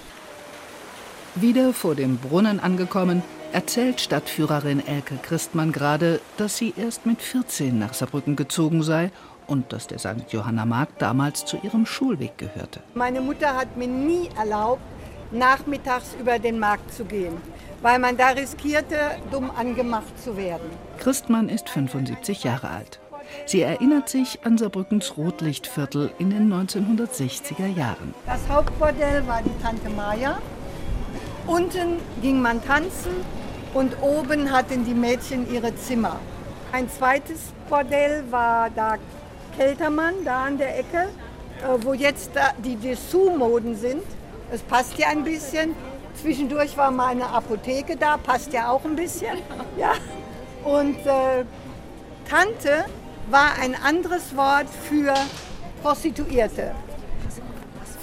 Wieder 1.34 1.72
vor 1.72 1.94
dem 1.94 2.16
Brunnen 2.18 2.60
angekommen, 2.60 3.22
erzählt 3.52 4.00
Stadtführerin 4.00 4.86
Elke 4.86 5.16
Christmann 5.22 5.72
gerade, 5.72 6.20
dass 6.36 6.56
sie 6.56 6.74
erst 6.76 7.06
mit 7.06 7.22
14 7.22 7.78
nach 7.78 7.94
Saarbrücken 7.94 8.36
gezogen 8.36 8.82
sei 8.82 9.10
und 9.46 9.72
dass 9.72 9.86
der 9.86 9.98
St. 9.98 10.30
Johanna 10.30 10.66
Markt 10.66 11.00
damals 11.02 11.44
zu 11.44 11.56
ihrem 11.62 11.86
Schulweg 11.86 12.38
gehörte. 12.38 12.80
Meine 12.94 13.20
Mutter 13.20 13.56
hat 13.56 13.76
mir 13.76 13.88
nie 13.88 14.28
erlaubt, 14.36 14.82
nachmittags 15.30 16.16
über 16.20 16.38
den 16.38 16.58
Markt 16.58 16.92
zu 16.92 17.04
gehen 17.04 17.36
weil 17.82 17.98
man 17.98 18.16
da 18.16 18.28
riskierte, 18.28 18.96
dumm 19.30 19.50
angemacht 19.50 20.18
zu 20.22 20.36
werden. 20.36 20.68
Christmann 20.98 21.48
ist 21.48 21.68
75 21.68 22.44
Jahre 22.44 22.68
alt. 22.68 23.00
Sie 23.46 23.62
erinnert 23.62 24.08
sich 24.08 24.40
an 24.44 24.58
Saarbrückens 24.58 25.16
Rotlichtviertel 25.16 26.10
in 26.18 26.30
den 26.30 26.52
1960er 26.52 27.66
Jahren. 27.66 28.14
Das 28.26 28.40
Hauptbordell 28.48 29.26
war 29.26 29.40
die 29.42 29.62
Tante 29.62 29.88
Maya. 29.90 30.38
Unten 31.50 31.96
ging 32.22 32.40
man 32.40 32.64
tanzen 32.64 33.10
und 33.74 34.00
oben 34.00 34.52
hatten 34.52 34.84
die 34.84 34.94
Mädchen 34.94 35.52
ihre 35.52 35.74
Zimmer. 35.74 36.20
Ein 36.70 36.88
zweites 36.88 37.40
Bordell 37.68 38.22
war 38.30 38.70
da 38.70 38.98
Keltermann, 39.56 40.14
da 40.24 40.44
an 40.44 40.58
der 40.58 40.78
Ecke, 40.78 41.08
äh, 41.08 41.84
wo 41.84 41.92
jetzt 41.92 42.30
die 42.64 42.76
Dessous-Moden 42.76 43.74
sind. 43.74 44.04
Es 44.52 44.62
passt 44.62 44.96
ja 44.96 45.08
ein 45.08 45.24
bisschen. 45.24 45.74
Zwischendurch 46.14 46.76
war 46.76 46.92
mal 46.92 47.08
eine 47.08 47.26
Apotheke 47.26 47.96
da, 47.96 48.16
passt 48.16 48.52
ja 48.52 48.70
auch 48.70 48.84
ein 48.84 48.94
bisschen. 48.94 49.38
Ja. 49.76 49.94
Und 50.62 51.04
äh, 51.04 51.44
Tante 52.28 52.84
war 53.28 53.54
ein 53.60 53.74
anderes 53.74 54.36
Wort 54.36 54.68
für 54.88 55.14
Prostituierte. 55.82 56.76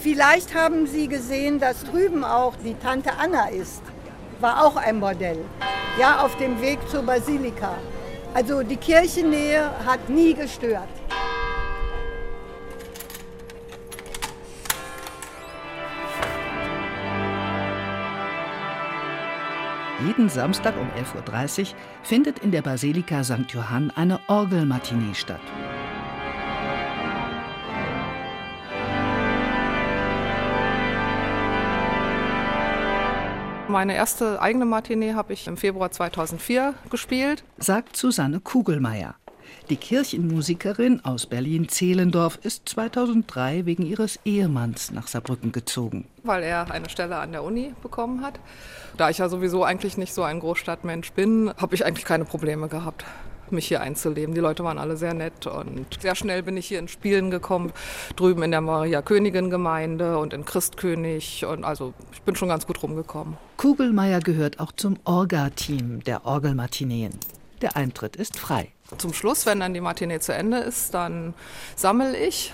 Vielleicht 0.10 0.56
haben 0.56 0.88
Sie 0.88 1.10
gesehen, 1.10 1.60
dass 1.60 1.84
drüben 1.84 2.24
auch 2.24 2.54
die 2.64 2.76
Tante 2.76 3.12
Anna 3.20 3.50
ist. 3.50 3.82
War 4.40 4.66
auch 4.66 4.78
ein 4.78 5.02
Bordell. 5.02 5.44
Ja, 6.00 6.24
auf 6.24 6.38
dem 6.38 6.62
Weg 6.62 6.80
zur 6.88 7.04
Basilika. 7.04 7.76
Also 8.34 8.64
die 8.64 8.78
Kirchennähe 8.78 9.70
hat 9.86 10.08
nie 10.08 10.34
gestört. 10.34 10.88
Jeden 20.06 20.30
Samstag 20.30 20.76
um 20.80 20.88
11.30 20.92 21.60
Uhr 21.60 21.68
findet 22.04 22.40
in 22.40 22.52
der 22.52 22.62
Basilika 22.62 23.26
St. 23.26 23.52
Johann 23.52 23.92
eine 23.94 24.22
Orgelmatinee 24.30 25.16
statt. 25.16 25.42
Meine 33.70 33.96
erste 33.96 34.42
eigene 34.42 34.66
Matinee 34.66 35.14
habe 35.14 35.34
ich 35.34 35.46
im 35.46 35.58
Februar 35.58 35.92
2004 35.92 36.74
gespielt, 36.90 37.44
sagt 37.58 37.98
Susanne 37.98 38.40
Kugelmeier. 38.40 39.16
Die 39.70 39.76
Kirchenmusikerin 39.76 41.04
aus 41.04 41.26
Berlin-Zehlendorf 41.26 42.40
ist 42.44 42.70
2003 42.70 43.66
wegen 43.66 43.86
ihres 43.86 44.20
Ehemanns 44.24 44.92
nach 44.92 45.08
Saarbrücken 45.08 45.52
gezogen. 45.52 46.08
Weil 46.24 46.44
er 46.44 46.72
eine 46.72 46.90
Stelle 46.90 47.18
an 47.18 47.34
der 47.34 47.44
Uni 47.44 47.74
bekommen 47.82 48.22
hat. 48.22 48.40
Da 48.96 49.10
ich 49.10 49.18
ja 49.18 49.28
sowieso 49.28 49.66
eigentlich 49.66 49.98
nicht 49.98 50.14
so 50.14 50.24
ein 50.24 50.40
Großstadtmensch 50.40 51.12
bin, 51.12 51.52
habe 51.58 51.76
ich 51.76 51.86
eigentlich 51.86 52.06
keine 52.06 52.24
Probleme 52.24 52.70
gehabt 52.70 53.04
mich 53.52 53.68
hier 53.68 53.82
einzuleben. 53.82 54.34
Die 54.34 54.42
Leute 54.42 54.64
waren 54.64 54.78
alle 54.78 54.98
sehr 54.98 55.14
nett 55.14 55.48
und 55.48 55.86
sehr 56.00 56.16
schnell 56.16 56.44
bin 56.44 56.58
ich 56.58 56.68
hier 56.68 56.80
ins 56.80 56.92
Spielen 56.92 57.32
gekommen, 57.32 57.72
drüben 58.16 58.44
in 58.44 58.52
der 58.52 58.62
Maria 58.62 59.02
Königin 59.02 59.50
Gemeinde 59.50 60.18
und 60.18 60.34
in 60.34 60.46
Christkönig 60.46 61.46
und 61.46 61.64
also 61.64 61.94
ich 62.12 62.22
bin 62.22 62.36
schon 62.36 62.50
ganz 62.50 62.68
gut 62.68 62.82
rumgekommen. 62.84 63.38
Kugelmeier 63.58 64.20
gehört 64.20 64.60
auch 64.60 64.72
zum 64.72 64.98
Orga-Team 65.04 66.04
der 66.04 66.26
Orgelmatineen. 66.26 67.12
Der 67.62 67.76
Eintritt 67.76 68.16
ist 68.16 68.38
frei. 68.38 68.72
Zum 68.98 69.14
Schluss, 69.14 69.46
wenn 69.46 69.60
dann 69.60 69.74
die 69.74 69.82
Matinee 69.82 70.20
zu 70.20 70.34
Ende 70.34 70.60
ist, 70.60 70.94
dann 70.94 71.34
sammle 71.76 72.16
ich 72.16 72.54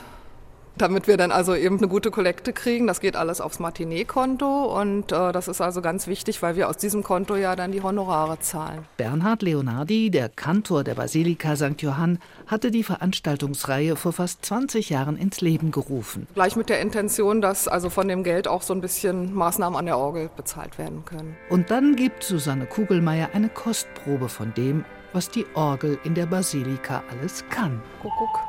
damit 0.78 1.08
wir 1.08 1.18
dann 1.18 1.32
also 1.32 1.56
eben 1.56 1.78
eine 1.78 1.88
gute 1.88 2.12
Kollekte 2.12 2.54
kriegen. 2.54 2.88
Das 2.88 3.00
geht 3.00 3.16
alles 3.16 3.42
aufs 3.42 3.60
Matinee-Konto 3.60 4.80
und 4.80 5.12
äh, 5.12 5.32
das 5.32 5.48
ist 5.48 5.62
also 5.62 5.82
ganz 5.82 6.08
wichtig, 6.08 6.42
weil 6.42 6.56
wir 6.56 6.70
aus 6.70 6.78
diesem 6.78 7.04
Konto 7.04 7.36
ja 7.36 7.56
dann 7.56 7.72
die 7.72 7.82
Honorare 7.82 8.40
zahlen. 8.40 8.86
Bernhard 8.98 9.42
Leonardi, 9.42 10.10
der 10.10 10.30
Kantor 10.30 10.84
der 10.84 10.96
Basilika 10.96 11.56
St. 11.56 11.82
Johann, 11.82 12.20
hatte 12.48 12.72
die 12.72 12.84
Veranstaltungsreihe 12.84 13.96
vor 13.96 14.14
fast 14.14 14.46
20 14.46 14.90
Jahren 14.90 15.18
ins 15.18 15.42
Leben 15.42 15.72
gerufen. 15.72 16.28
Gleich 16.34 16.56
mit 16.56 16.70
der 16.70 16.82
Intention, 16.82 17.42
dass 17.42 17.68
also 17.68 17.90
von 17.90 18.08
dem 18.08 18.24
Geld 18.24 18.48
auch 18.48 18.62
so 18.62 18.74
ein 18.74 18.82
bisschen 18.82 19.34
Maßnahmen 19.34 19.78
an 19.78 19.86
der 19.86 19.98
Orgel 19.98 20.30
bezahlt 20.36 20.78
werden 20.78 21.06
können. 21.06 21.36
Und 21.50 21.72
dann 21.72 21.96
gibt 21.96 22.24
Susanne 22.24 22.66
Kugelmeier 22.66 23.30
eine 23.34 23.50
Kostprobe 23.50 24.30
von 24.30 24.54
dem, 24.54 24.86
was 25.14 25.30
die 25.30 25.46
Orgel 25.54 26.00
in 26.04 26.16
der 26.16 26.26
Basilika 26.26 27.04
alles 27.12 27.44
kann. 27.50 27.82
Kuckuck. 28.02 28.40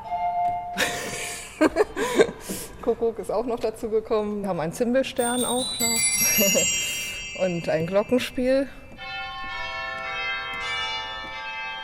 Kuckuck 2.83 3.19
ist 3.19 3.31
auch 3.31 3.47
noch 3.47 3.61
dazu 3.61 3.89
gekommen. 3.89 4.43
Wir 4.43 4.49
haben 4.49 4.61
einen 4.61 4.73
Zimbelstern 4.73 5.45
auch 5.45 5.67
noch. 5.81 7.41
Und 7.45 7.69
ein 7.69 7.87
Glockenspiel. 7.87 8.69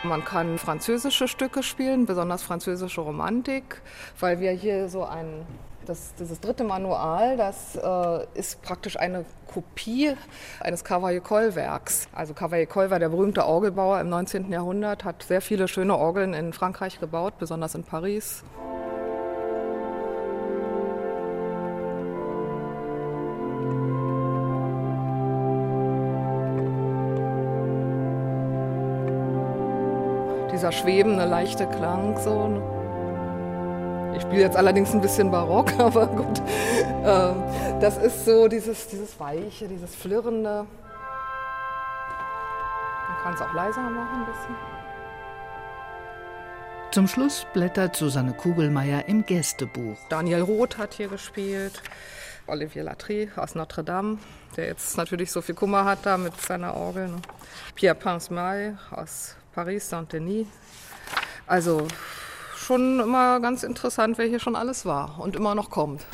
Man 0.03 0.25
kann 0.25 0.57
französische 0.57 1.27
Stücke 1.27 1.61
spielen, 1.61 2.05
besonders 2.05 2.41
französische 2.41 3.01
Romantik, 3.01 3.81
weil 4.19 4.39
wir 4.39 4.51
hier 4.51 4.89
so 4.89 5.03
ein 5.03 5.45
das, 5.85 6.13
dieses 6.15 6.39
dritte 6.39 6.63
Manual, 6.63 7.37
das 7.37 7.75
äh, 7.75 8.25
ist 8.33 8.61
praktisch 8.61 8.97
eine 8.97 9.25
Kopie 9.51 10.15
eines 10.59 10.85
Cavaillé-Coll-Werks. 10.85 12.07
Also 12.13 12.33
Cavaillé-Coll 12.33 12.89
war 12.89 12.99
der 12.99 13.09
berühmte 13.09 13.45
Orgelbauer 13.45 13.99
im 13.99 14.09
19. 14.09 14.51
Jahrhundert, 14.51 15.03
hat 15.03 15.23
sehr 15.23 15.41
viele 15.41 15.67
schöne 15.67 15.97
Orgeln 15.97 16.33
in 16.33 16.53
Frankreich 16.53 16.99
gebaut, 16.99 17.33
besonders 17.39 17.75
in 17.75 17.83
Paris. 17.83 18.43
Dieser 30.61 30.73
schwebende, 30.73 31.25
leichte 31.25 31.65
Klang 31.65 32.15
so. 32.19 32.61
Ich 34.15 34.21
spiele 34.21 34.43
jetzt 34.43 34.55
allerdings 34.55 34.93
ein 34.93 35.01
bisschen 35.01 35.31
barock, 35.31 35.73
aber 35.79 36.05
gut. 36.05 36.39
Ähm, 37.03 37.43
das 37.79 37.97
ist 37.97 38.25
so 38.25 38.47
dieses, 38.47 38.85
dieses 38.87 39.19
Weiche, 39.19 39.67
dieses 39.67 39.95
Flirrende. 39.95 40.67
Man 43.07 43.17
kann 43.23 43.33
es 43.33 43.41
auch 43.41 43.51
leiser 43.55 43.81
machen 43.81 44.19
ein 44.19 44.25
bisschen. 44.27 44.55
Zum 46.91 47.07
Schluss 47.07 47.47
blättert 47.53 47.95
Susanne 47.95 48.33
Kugelmeier 48.33 49.05
im 49.07 49.25
Gästebuch. 49.25 49.97
Daniel 50.09 50.41
Roth 50.41 50.77
hat 50.77 50.93
hier 50.93 51.07
gespielt. 51.07 51.81
Olivier 52.45 52.83
Latry 52.83 53.31
aus 53.35 53.55
Notre 53.55 53.83
Dame, 53.83 54.19
der 54.57 54.67
jetzt 54.67 54.95
natürlich 54.95 55.31
so 55.31 55.41
viel 55.41 55.55
Kummer 55.55 55.85
hat 55.85 56.05
da 56.05 56.17
mit 56.17 56.39
seiner 56.39 56.75
Orgel. 56.75 57.07
Ne? 57.07 57.19
Pierre 57.73 57.95
Pinsmaille 57.95 58.77
aus 58.91 59.37
Paris, 59.53 59.89
Saint-Denis. 59.89 60.47
Also 61.47 61.87
schon 62.55 62.99
immer 62.99 63.39
ganz 63.39 63.63
interessant, 63.63 64.17
wer 64.17 64.27
hier 64.27 64.39
schon 64.39 64.55
alles 64.55 64.85
war 64.85 65.19
und 65.19 65.35
immer 65.35 65.55
noch 65.55 65.69
kommt. 65.69 66.05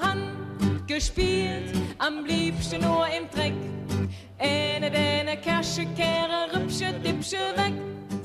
Hand 0.00 0.86
gespielt, 0.86 1.74
am 1.98 2.24
liebsten 2.24 2.82
nur 2.82 3.06
im 3.06 3.30
Dreck. 3.30 3.54
Eine 4.38 4.90
deine 4.90 5.40
Kasche 5.40 5.86
kehre, 5.96 6.52
rübsche, 6.54 6.92
dipsche 7.04 7.36
weg. 7.56 7.72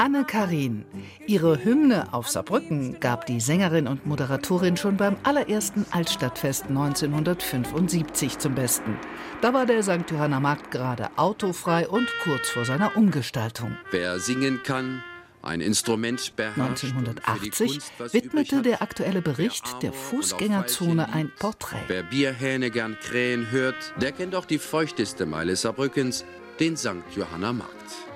Anne 0.03 0.25
Karin. 0.25 0.83
Ihre 1.27 1.63
Hymne 1.63 2.13
auf 2.13 2.27
Saarbrücken 2.27 2.99
gab 2.99 3.25
die 3.25 3.39
Sängerin 3.39 3.87
und 3.87 4.05
Moderatorin 4.05 4.75
schon 4.75 4.97
beim 4.97 5.15
allerersten 5.23 5.85
Altstadtfest 5.91 6.65
1975 6.65 8.37
zum 8.37 8.53
Besten. 8.53 8.97
Da 9.39 9.53
war 9.53 9.65
der 9.65 9.81
St. 9.81 10.11
Johanna 10.11 10.41
Markt 10.41 10.71
gerade 10.71 11.09
autofrei 11.15 11.87
und 11.87 12.09
kurz 12.21 12.49
vor 12.49 12.65
seiner 12.65 12.97
Umgestaltung. 12.97 13.77
Wer 13.91 14.19
singen 14.19 14.59
kann, 14.63 15.01
ein 15.41 15.61
Instrument 15.61 16.35
beherrscht 16.35 16.83
1980 16.83 17.79
widmete 18.11 18.61
der 18.61 18.81
aktuelle 18.81 19.21
Bericht 19.21 19.81
der 19.83 19.93
Fußgängerzone 19.93 21.13
ein 21.13 21.31
Porträt. 21.39 21.79
Wer 21.87 22.03
Bierhähne 22.03 22.71
gern 22.71 22.97
krähen 22.99 23.51
hört, 23.51 23.93
der 24.01 24.11
kennt 24.11 24.35
auch 24.35 24.45
die 24.45 24.59
feuchteste 24.59 25.25
Meile 25.25 25.55
Saarbrückens, 25.55 26.25
den 26.59 26.75
St. 26.75 26.89
Johanna 27.15 27.53
Markt. 27.53 28.12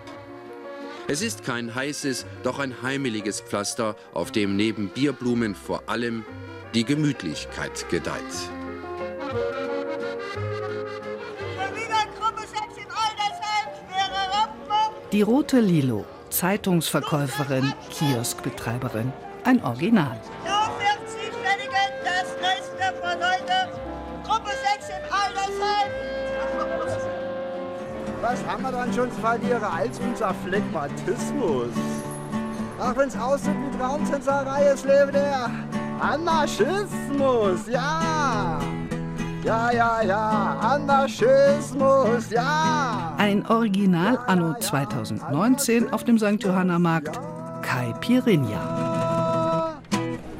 Es 1.09 1.21
ist 1.21 1.45
kein 1.45 1.73
heißes, 1.73 2.25
doch 2.43 2.59
ein 2.59 2.81
heimeliges 2.81 3.39
Pflaster, 3.39 3.95
auf 4.13 4.31
dem 4.31 4.57
neben 4.57 4.89
Bierblumen 4.89 5.55
vor 5.55 5.83
allem 5.87 6.25
die 6.73 6.83
Gemütlichkeit 6.83 7.89
gedeiht. 7.89 8.21
Die 15.13 15.21
rote 15.21 15.61
Lilo, 15.61 16.05
Zeitungsverkäuferin, 16.29 17.73
Kioskbetreiberin, 17.89 19.13
ein 19.45 19.63
Original. 19.63 20.19
das 22.03 22.35
nächste 22.41 22.93
von 22.99 23.15
heute, 23.15 23.71
Gruppe 24.25 24.51
6 24.75 24.89
in 24.89 25.03
Aldersheim. 25.09 27.06
Was 28.21 28.43
haben 28.45 28.63
wir 28.63 28.71
dann 28.71 28.91
schon 28.93 29.12
zu 29.12 29.21
verlieren 29.21 29.63
als 29.63 30.00
unser 30.00 30.33
Phlegmatismus? 30.33 31.69
Ach, 32.79 32.95
wenn's 32.95 33.17
aussieht 33.17 33.53
wie 33.53 33.77
Traumtänzerei, 33.77 34.65
es 34.65 34.83
lebe 34.83 35.12
der 35.12 35.50
Anarchismus, 36.00 37.67
ja! 37.67 38.59
Ja, 39.43 39.71
ja, 39.71 40.01
ja, 40.01 40.57
Anarchismus, 40.62 42.29
ja! 42.29 43.13
Ein 43.17 43.45
Original 43.47 44.19
anno 44.27 44.55
2019 44.59 45.93
auf 45.93 46.03
dem 46.03 46.17
St. 46.17 46.43
Johanna 46.43 46.79
Markt, 46.79 47.19
Kai 47.62 47.93
Pirinha. 48.00 49.75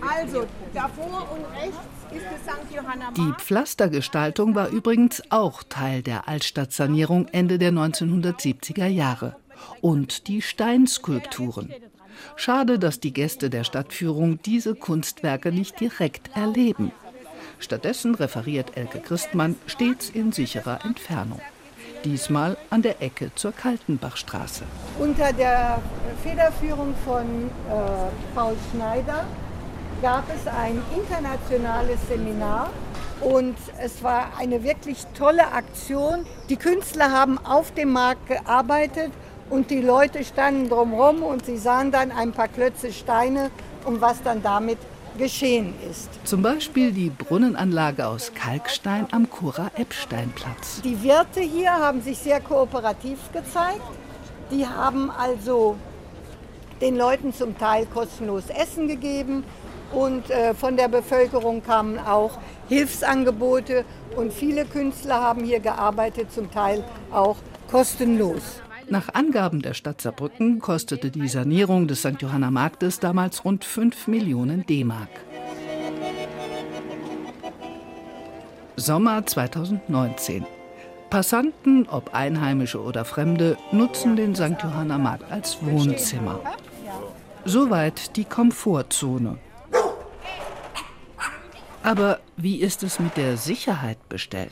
Also, 0.02 0.46
davor 0.74 1.28
und 1.32 1.46
rechts 1.60 1.97
Die 3.16 3.34
Pflastergestaltung 3.38 4.56
war 4.56 4.70
übrigens 4.70 5.24
auch 5.30 5.64
Teil 5.64 6.02
der 6.02 6.28
Altstadtsanierung 6.28 7.28
Ende 7.32 7.58
der 7.58 7.72
1970er 7.72 8.88
Jahre. 8.88 9.36
Und 9.82 10.28
die 10.28 10.42
Steinskulpturen. 10.42 11.74
Schade, 12.36 12.80
dass 12.80 13.00
die 13.00 13.14
Gäste 13.14 13.50
der 13.50 13.64
Stadtführung 13.64 14.40
diese 14.44 14.76
Kunstwerke 14.76 15.52
nicht 15.52 15.80
direkt 15.80 16.36
erleben. 16.36 16.92
Stattdessen 17.60 18.16
referiert 18.16 18.78
Elke 18.78 19.00
Christmann 19.00 19.56
stets 19.66 20.10
in 20.10 20.32
sicherer 20.32 20.86
Entfernung. 20.86 21.42
Diesmal 22.04 22.58
an 22.70 22.84
der 22.84 23.02
Ecke 23.02 23.32
zur 23.36 23.52
Kaltenbachstraße. 23.52 24.64
Unter 25.00 25.34
der 25.34 25.82
Federführung 26.24 26.94
von 27.04 27.26
äh, 27.26 28.36
Paul 28.36 28.56
Schneider 28.72 29.26
gab 30.02 30.26
es 30.34 30.48
ein 30.48 30.82
internationales 30.96 32.00
Seminar 32.08 32.70
und 33.22 33.56
es 33.84 34.04
war 34.04 34.32
eine 34.38 34.64
wirklich 34.64 35.06
tolle 35.18 35.52
Aktion. 35.52 36.26
Die 36.50 36.56
Künstler 36.56 37.12
haben 37.12 37.40
auf 37.40 37.74
dem 37.74 37.94
Markt 37.94 38.28
gearbeitet 38.28 39.12
und 39.50 39.72
die 39.72 39.82
Leute 39.82 40.24
standen 40.24 40.70
drumherum 40.70 41.24
und 41.24 41.46
sie 41.46 41.58
sahen 41.58 41.92
dann 41.92 42.12
ein 42.12 42.32
paar 42.32 42.48
Klötze 42.48 42.94
Steine 42.94 43.50
und 43.86 44.02
was 44.02 44.22
dann 44.22 44.44
damit 44.44 44.78
geschehen 45.18 45.74
ist. 45.90 46.10
Zum 46.26 46.44
Beispiel 46.44 46.92
die 46.92 47.10
Brunnenanlage 47.10 48.06
aus 48.06 48.32
Kalkstein 48.36 49.08
am 49.12 49.28
Kura-Eppstein-Platz. 49.28 50.82
Die 50.84 51.02
Wirte 51.02 51.40
hier 51.40 51.72
haben 51.72 52.02
sich 52.02 52.20
sehr 52.20 52.40
kooperativ 52.40 53.18
gezeigt. 53.34 53.82
Die 54.52 54.68
haben 54.68 55.10
also 55.10 55.76
den 56.82 56.98
Leuten 56.98 57.34
zum 57.34 57.58
Teil 57.58 57.88
kostenlos 57.88 58.44
Essen 58.50 58.88
gegeben 58.88 59.44
und 59.94 60.30
äh, 60.30 60.54
von 60.54 60.78
der 60.78 60.88
Bevölkerung 60.88 61.64
kamen 61.64 62.00
auch 62.00 62.38
Hilfsangebote 62.68 63.86
und 64.16 64.34
viele 64.34 64.66
Künstler 64.66 65.22
haben 65.22 65.44
hier 65.44 65.60
gearbeitet, 65.60 66.32
zum 66.32 66.52
Teil 66.52 66.84
auch 67.12 67.38
kostenlos. 67.70 68.62
Nach 68.90 69.14
Angaben 69.14 69.62
der 69.62 69.74
Stadt 69.74 70.02
Saarbrücken 70.02 70.60
kostete 70.60 71.12
die 71.12 71.28
Sanierung 71.28 71.88
des 71.88 72.00
St. 72.00 72.22
Johanna 72.22 72.52
Marktes 72.52 73.00
damals 73.00 73.44
rund 73.44 73.66
5 73.66 74.08
Millionen 74.08 74.66
D-Mark. 74.66 75.10
Sommer 78.78 79.26
2019. 79.26 80.46
Passanten, 81.10 81.88
ob 81.90 82.14
Einheimische 82.14 82.82
oder 82.82 83.06
Fremde, 83.06 83.58
nutzen 83.72 84.16
den 84.16 84.36
St. 84.36 84.62
Johanna 84.62 84.98
Markt 84.98 85.32
als 85.32 85.58
Wohnzimmer. 85.62 86.40
Soweit 87.44 88.16
die 88.18 88.26
Komfortzone. 88.26 89.38
Aber 91.88 92.20
wie 92.36 92.58
ist 92.58 92.84
es 92.84 93.00
mit 93.00 93.16
der 93.16 93.38
Sicherheit 93.38 94.10
bestellt? 94.10 94.52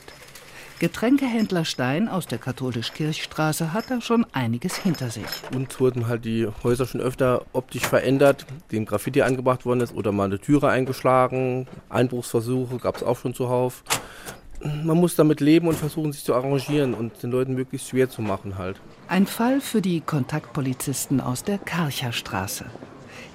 Getränkehändler 0.78 1.66
Stein 1.66 2.08
aus 2.08 2.26
der 2.26 2.38
Katholisch-Kirchstraße 2.38 3.74
hat 3.74 3.90
da 3.90 4.00
schon 4.00 4.24
einiges 4.32 4.76
hinter 4.76 5.10
sich. 5.10 5.26
Uns 5.54 5.78
wurden 5.78 6.08
halt 6.08 6.24
die 6.24 6.48
Häuser 6.64 6.86
schon 6.86 7.02
öfter 7.02 7.44
optisch 7.52 7.86
verändert, 7.86 8.46
dem 8.72 8.86
Graffiti 8.86 9.20
angebracht 9.20 9.66
worden 9.66 9.82
ist 9.82 9.94
oder 9.94 10.12
mal 10.12 10.24
eine 10.24 10.38
Türe 10.38 10.70
eingeschlagen. 10.70 11.68
Einbruchsversuche 11.90 12.78
gab 12.78 12.96
es 12.96 13.02
auch 13.02 13.18
schon 13.18 13.34
zuhauf. 13.34 13.84
Man 14.62 14.96
muss 14.96 15.14
damit 15.14 15.42
leben 15.42 15.68
und 15.68 15.76
versuchen, 15.76 16.14
sich 16.14 16.24
zu 16.24 16.34
arrangieren 16.34 16.94
und 16.94 17.22
den 17.22 17.30
Leuten 17.30 17.52
möglichst 17.52 17.90
schwer 17.90 18.08
zu 18.08 18.22
machen 18.22 18.56
halt. 18.56 18.80
Ein 19.08 19.26
Fall 19.26 19.60
für 19.60 19.82
die 19.82 20.00
Kontaktpolizisten 20.00 21.20
aus 21.20 21.44
der 21.44 21.58
Karcherstraße. 21.58 22.64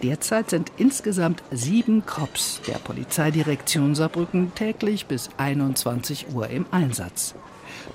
Derzeit 0.03 0.49
sind 0.49 0.71
insgesamt 0.77 1.43
sieben 1.51 2.05
Cops 2.05 2.59
der 2.65 2.79
Polizeidirektion 2.79 3.93
Saarbrücken 3.93 4.53
täglich 4.55 5.05
bis 5.05 5.29
21 5.37 6.33
Uhr 6.33 6.47
im 6.47 6.65
Einsatz. 6.71 7.35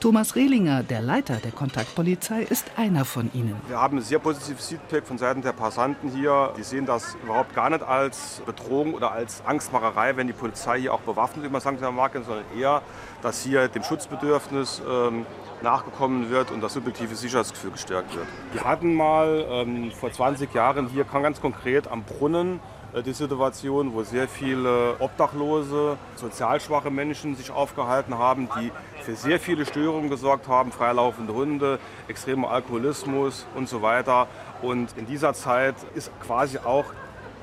Thomas 0.01 0.37
Rehlinger, 0.37 0.83
der 0.83 1.01
Leiter 1.01 1.37
der 1.37 1.53
Kontaktpolizei, 1.53 2.43
ist 2.43 2.71
einer 2.77 3.05
von 3.05 3.31
ihnen. 3.35 3.57
Wir 3.69 3.81
haben 3.81 3.99
ein 3.99 4.03
sehr 4.03 4.19
positives 4.19 4.69
Feedback 4.69 5.07
von 5.07 5.19
Seiten 5.19 5.43
der 5.43 5.53
Passanten 5.53 6.11
hier. 6.11 6.53
Die 6.57 6.63
sehen 6.63 6.87
das 6.87 7.17
überhaupt 7.23 7.55
gar 7.55 7.71
nicht 7.71 7.83
als 7.83 8.43
Bedrohung 8.47 8.95
oder 8.95 9.13
als 9.13 9.43
Angstmacherei, 9.47 10.17
wenn 10.17 10.27
die 10.27 10.33
Polizei 10.33 10.81
hier 10.81 10.95
auch 10.95 11.01
bewaffnet 11.01 11.47
über 11.47 11.61
St. 11.61 11.81
Mark 11.93 12.13
sondern 12.15 12.45
eher, 12.57 12.83
dass 13.23 13.43
hier 13.43 13.69
dem 13.69 13.83
Schutzbedürfnis 13.83 14.83
ähm, 14.89 15.27
nachgekommen 15.63 16.31
wird 16.31 16.51
und 16.51 16.61
das 16.61 16.75
subjektive 16.75 17.15
Sicherheitsgefühl 17.15 17.73
gestärkt 17.73 18.15
wird. 18.15 18.27
Wir 18.53 18.65
hatten 18.65 18.95
mal 18.95 19.45
ähm, 19.49 19.91
vor 19.93 20.13
20 20.13 20.53
Jahren 20.55 20.89
hier 20.89 21.05
ganz 21.05 21.41
konkret 21.41 21.89
am 21.89 22.03
Brunnen 22.05 22.61
die 23.03 23.13
Situation, 23.13 23.93
wo 23.93 24.03
sehr 24.03 24.27
viele 24.27 24.97
obdachlose, 25.01 25.99
sozial 26.15 26.61
schwache 26.61 26.91
Menschen 26.91 27.37
sich 27.37 27.51
aufgehalten 27.51 28.17
haben, 28.17 28.49
die 28.59 28.73
für 29.03 29.15
sehr 29.15 29.39
viele 29.39 29.67
Störungen 29.67 30.09
gesorgt 30.09 30.49
haben, 30.49 30.73
freilaufende 30.73 31.35
Hunde, 31.35 31.79
extremer 32.09 32.51
Alkoholismus 32.51 33.47
und 33.55 33.69
so 33.69 33.83
weiter. 33.83 34.27
Und 34.63 34.89
in 34.97 35.07
dieser 35.07 35.35
Zeit 35.35 35.75
ist 35.95 36.11
quasi 36.21 36.59
auch 36.59 36.87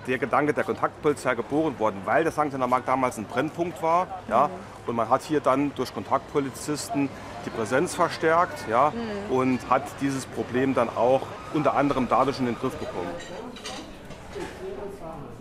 der 0.07 0.17
Gedanke 0.17 0.53
der 0.53 0.63
Kontaktpolizei 0.63 1.35
geboren 1.35 1.79
worden, 1.79 2.01
weil 2.05 2.23
der 2.23 2.31
St. 2.31 2.57
Markt 2.57 2.87
damals 2.87 3.17
ein 3.17 3.25
Brennpunkt 3.25 3.81
war. 3.81 4.07
Ja, 4.27 4.49
und 4.85 4.95
man 4.95 5.09
hat 5.09 5.21
hier 5.21 5.39
dann 5.39 5.73
durch 5.75 5.93
Kontaktpolizisten 5.93 7.09
die 7.45 7.49
Präsenz 7.49 7.95
verstärkt 7.95 8.65
ja, 8.69 8.91
mhm. 8.91 9.35
und 9.35 9.69
hat 9.69 9.83
dieses 10.01 10.25
Problem 10.25 10.73
dann 10.73 10.89
auch 10.89 11.21
unter 11.53 11.75
anderem 11.75 12.07
dadurch 12.09 12.39
in 12.39 12.45
den 12.47 12.57
Griff 12.57 12.75
bekommen. 12.75 13.09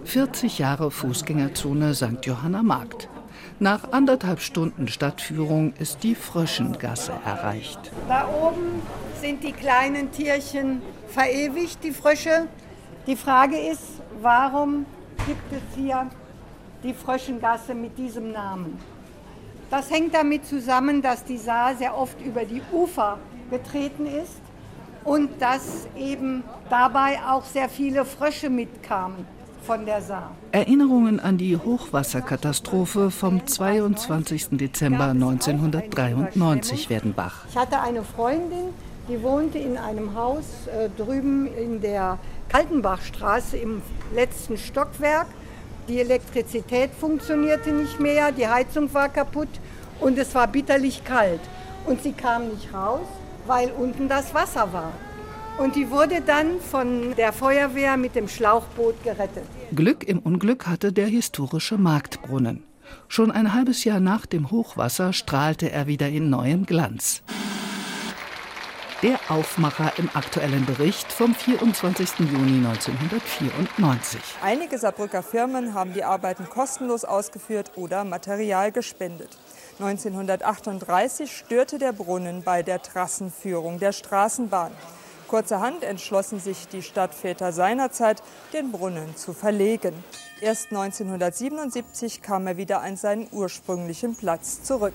40 0.05 0.59
Jahre 0.59 0.91
Fußgängerzone 0.91 1.95
St. 1.95 2.25
Johanna 2.25 2.63
Markt. 2.63 3.09
Nach 3.61 3.93
anderthalb 3.93 4.41
Stunden 4.41 4.89
Stadtführung 4.89 5.73
ist 5.79 6.03
die 6.03 6.15
Fröschengasse 6.15 7.13
erreicht. 7.25 7.79
Da 8.09 8.29
oben 8.29 8.83
sind 9.21 9.43
die 9.45 9.53
kleinen 9.53 10.11
Tierchen 10.11 10.83
verewigt, 11.07 11.79
die 11.85 11.93
Frösche. 11.93 12.49
Die 13.07 13.17
Frage 13.17 13.57
ist, 13.57 14.03
warum 14.21 14.85
gibt 15.27 15.53
es 15.53 15.77
hier 15.77 16.11
die 16.83 16.95
Fröschengasse 16.95 17.75
mit 17.75 17.97
diesem 17.97 18.33
Namen? 18.33 18.79
Das 19.71 19.91
hängt 19.91 20.15
damit 20.15 20.45
zusammen, 20.45 21.01
dass 21.01 21.25
die 21.25 21.39
Saar 21.39 21.77
sehr 21.77 21.97
oft 21.97 22.21
über 22.21 22.45
die 22.45 22.63
Ufer 22.73 23.19
getreten 23.51 24.07
ist 24.07 24.41
und 25.05 25.41
dass 25.41 25.87
eben 25.97 26.43
dabei 26.69 27.19
auch 27.27 27.45
sehr 27.45 27.69
viele 27.69 28.05
Frösche 28.05 28.51
mitkamen 28.51 29.25
von 29.63 29.87
der 29.87 30.03
Saar. 30.03 30.33
Erinnerungen 30.53 31.21
an 31.21 31.39
die 31.39 31.57
Hochwasserkatastrophe 31.57 33.11
vom 33.11 33.47
22. 33.47 34.49
Dezember 34.53 35.09
1993 35.11 36.91
werden 36.91 37.17
wach. 37.17 37.45
Ich 37.49 37.57
hatte 37.57 37.81
eine 37.81 38.03
Freundin, 38.03 38.75
die 39.09 39.23
wohnte 39.23 39.59
in 39.59 39.79
einem 39.79 40.15
Haus 40.15 40.45
äh, 40.67 40.89
drüben 40.97 41.47
in 41.55 41.81
der 41.81 42.19
Kaltenbachstraße 42.49 43.57
im 43.57 43.83
letzten 44.15 44.57
Stockwerk. 44.57 45.27
Die 45.89 46.01
Elektrizität 46.01 46.91
funktionierte 46.93 47.73
nicht 47.73 47.99
mehr, 47.99 48.31
die 48.33 48.47
Heizung 48.47 48.93
war 48.95 49.09
kaputt 49.09 49.49
und 50.01 50.19
es 50.19 50.35
war 50.35 50.47
bitterlich 50.47 51.05
kalt. 51.05 51.41
Und 51.87 52.03
sie 52.03 52.13
kam 52.13 52.49
nicht 52.49 52.73
raus, 52.73 53.07
weil 53.47 53.71
unten 53.73 54.09
das 54.09 54.33
Wasser 54.35 54.73
war. 54.73 54.93
Und 55.59 55.77
die 55.77 55.91
wurde 55.91 56.23
dann 56.23 56.61
von 56.61 57.15
der 57.17 57.33
Feuerwehr 57.33 57.97
mit 57.97 58.15
dem 58.15 58.29
Schlauchboot 58.29 59.03
gerettet. 59.05 59.45
Glück 59.75 60.05
im 60.05 60.19
Unglück 60.19 60.67
hatte 60.67 60.93
der 60.93 61.07
historische 61.07 61.79
Marktbrunnen. 61.79 62.65
Schon 63.09 63.31
ein 63.31 63.53
halbes 63.53 63.85
Jahr 63.85 64.01
nach 64.01 64.27
dem 64.27 64.51
Hochwasser 64.51 65.13
strahlte 65.13 65.71
er 65.71 65.87
wieder 65.87 66.09
in 66.09 66.31
neuem 66.31 66.67
Glanz. 66.67 67.23
Der 69.03 69.19
Aufmacher 69.29 69.93
im 69.99 70.09
aktuellen 70.15 70.65
Bericht 70.65 71.11
vom 71.13 71.35
24. 71.35 72.21
Juni 72.21 72.65
1994. 72.65 74.21
Einige 74.43 74.79
Saarbrücker 74.79 75.25
Firmen 75.25 75.75
haben 75.75 75.93
die 75.93 76.05
Arbeiten 76.05 76.49
kostenlos 76.49 77.05
ausgeführt 77.05 77.73
oder 77.75 78.05
Material 78.05 78.71
gespendet. 78.71 79.37
1938 79.81 81.37
störte 81.37 81.79
der 81.79 81.93
Brunnen 81.93 82.45
bei 82.45 82.63
der 82.63 82.81
Trassenführung 82.81 83.81
der 83.81 83.91
Straßenbahn. 83.91 84.71
Kurzerhand 85.33 85.83
entschlossen 85.83 86.41
sich 86.41 86.69
die 86.69 86.83
Stadtväter 86.83 87.53
seinerzeit, 87.53 88.23
den 88.53 88.71
Brunnen 88.71 89.17
zu 89.17 89.33
verlegen. 89.33 89.95
Erst 90.43 90.67
1977 90.73 92.21
kam 92.21 92.47
er 92.47 92.59
wieder 92.59 92.83
an 92.83 92.99
seinen 92.99 93.29
ursprünglichen 93.33 94.15
Platz 94.15 94.63
zurück. 94.63 94.93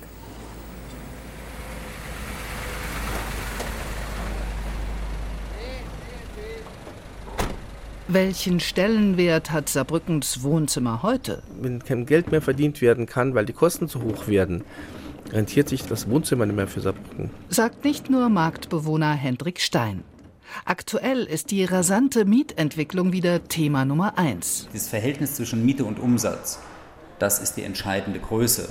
Welchen 8.07 8.59
Stellenwert 8.59 9.49
hat 9.49 9.69
Saarbrückens 9.69 10.43
Wohnzimmer 10.43 11.01
heute? 11.01 11.41
Wenn 11.59 11.83
kein 11.83 12.05
Geld 12.05 12.29
mehr 12.29 12.43
verdient 12.43 12.79
werden 12.81 13.07
kann, 13.07 13.33
weil 13.33 13.47
die 13.47 13.53
Kosten 13.53 13.89
zu 13.89 14.03
hoch 14.03 14.27
werden, 14.27 14.63
rentiert 15.31 15.67
sich 15.67 15.81
das 15.81 16.07
Wohnzimmer 16.07 16.45
nicht 16.45 16.55
mehr 16.55 16.67
für 16.67 16.81
Saarbrücken. 16.81 17.31
Sagt 17.49 17.83
nicht 17.83 18.11
nur 18.11 18.29
Marktbewohner 18.29 19.13
Hendrik 19.13 19.59
Stein. 19.59 20.03
Aktuell 20.65 21.23
ist 21.23 21.51
die 21.51 21.63
rasante 21.63 22.25
Mietentwicklung 22.25 23.11
wieder 23.11 23.47
Thema 23.47 23.85
Nummer 23.85 24.17
eins. 24.17 24.67
Das 24.73 24.87
Verhältnis 24.87 25.35
zwischen 25.35 25.65
Miete 25.65 25.85
und 25.85 25.99
Umsatz, 25.99 26.59
das 27.19 27.39
ist 27.39 27.57
die 27.57 27.63
entscheidende 27.63 28.19
Größe. 28.19 28.69